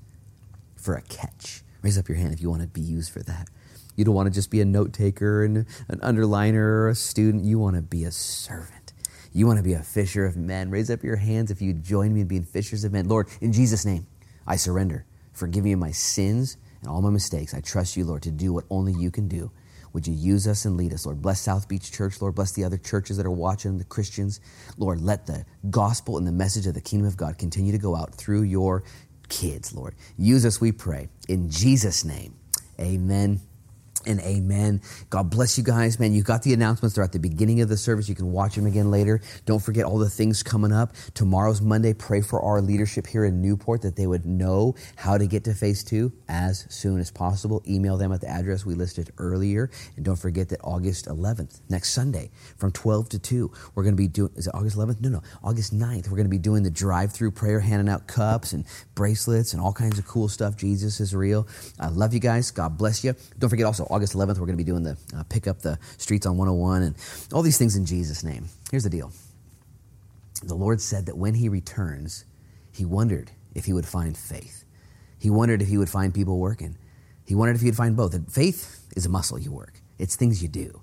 [0.75, 1.63] for a catch.
[1.81, 3.47] Raise up your hand if you want to be used for that.
[3.95, 7.43] You don't want to just be a note taker and an underliner or a student.
[7.43, 8.93] You want to be a servant.
[9.33, 10.69] You want to be a fisher of men.
[10.69, 13.07] Raise up your hands if you join me in being fishers of men.
[13.07, 14.05] Lord, in Jesus' name.
[14.45, 15.05] I surrender.
[15.33, 17.53] Forgive me of my sins and all my mistakes.
[17.53, 19.51] I trust you, Lord, to do what only you can do.
[19.93, 21.21] Would you use us and lead us, Lord?
[21.21, 22.35] Bless South Beach Church, Lord.
[22.35, 24.39] Bless the other churches that are watching, the Christians.
[24.77, 27.95] Lord, let the gospel and the message of the kingdom of God continue to go
[27.95, 28.83] out through your
[29.27, 29.95] kids, Lord.
[30.17, 31.09] Use us, we pray.
[31.27, 32.35] In Jesus' name,
[32.79, 33.41] amen
[34.05, 34.81] and amen.
[35.09, 36.13] God bless you guys, man.
[36.13, 36.95] You got the announcements.
[36.95, 38.09] They're at the beginning of the service.
[38.09, 39.21] You can watch them again later.
[39.45, 40.93] Don't forget all the things coming up.
[41.13, 41.93] Tomorrow's Monday.
[41.93, 45.53] Pray for our leadership here in Newport that they would know how to get to
[45.53, 47.61] phase two as soon as possible.
[47.67, 49.69] Email them at the address we listed earlier.
[49.95, 54.01] And don't forget that August 11th, next Sunday, from 12 to 2, we're going to
[54.01, 55.01] be doing, is it August 11th?
[55.01, 56.07] No, no, August 9th.
[56.07, 58.65] We're going to be doing the drive through prayer, handing out cups and
[58.95, 60.55] bracelets and all kinds of cool stuff.
[60.55, 61.47] Jesus is real.
[61.79, 62.51] I love you guys.
[62.51, 63.15] God bless you.
[63.37, 65.77] Don't forget also, August 11th, we're going to be doing the uh, pick up the
[65.97, 66.95] streets on 101 and
[67.33, 68.45] all these things in Jesus' name.
[68.71, 69.11] Here's the deal
[70.43, 72.25] the Lord said that when he returns,
[72.71, 74.63] he wondered if he would find faith.
[75.19, 76.77] He wondered if he would find people working.
[77.25, 78.13] He wondered if he would find both.
[78.13, 80.81] And faith is a muscle you work, it's things you do.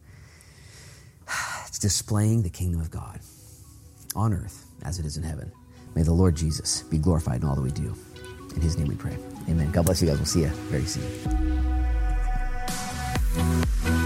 [1.67, 3.21] It's displaying the kingdom of God
[4.17, 5.53] on earth as it is in heaven.
[5.95, 7.95] May the Lord Jesus be glorified in all that we do.
[8.55, 9.17] In his name we pray.
[9.49, 9.71] Amen.
[9.71, 10.17] God bless you guys.
[10.17, 11.88] We'll see you very soon.
[13.35, 13.98] Thank you.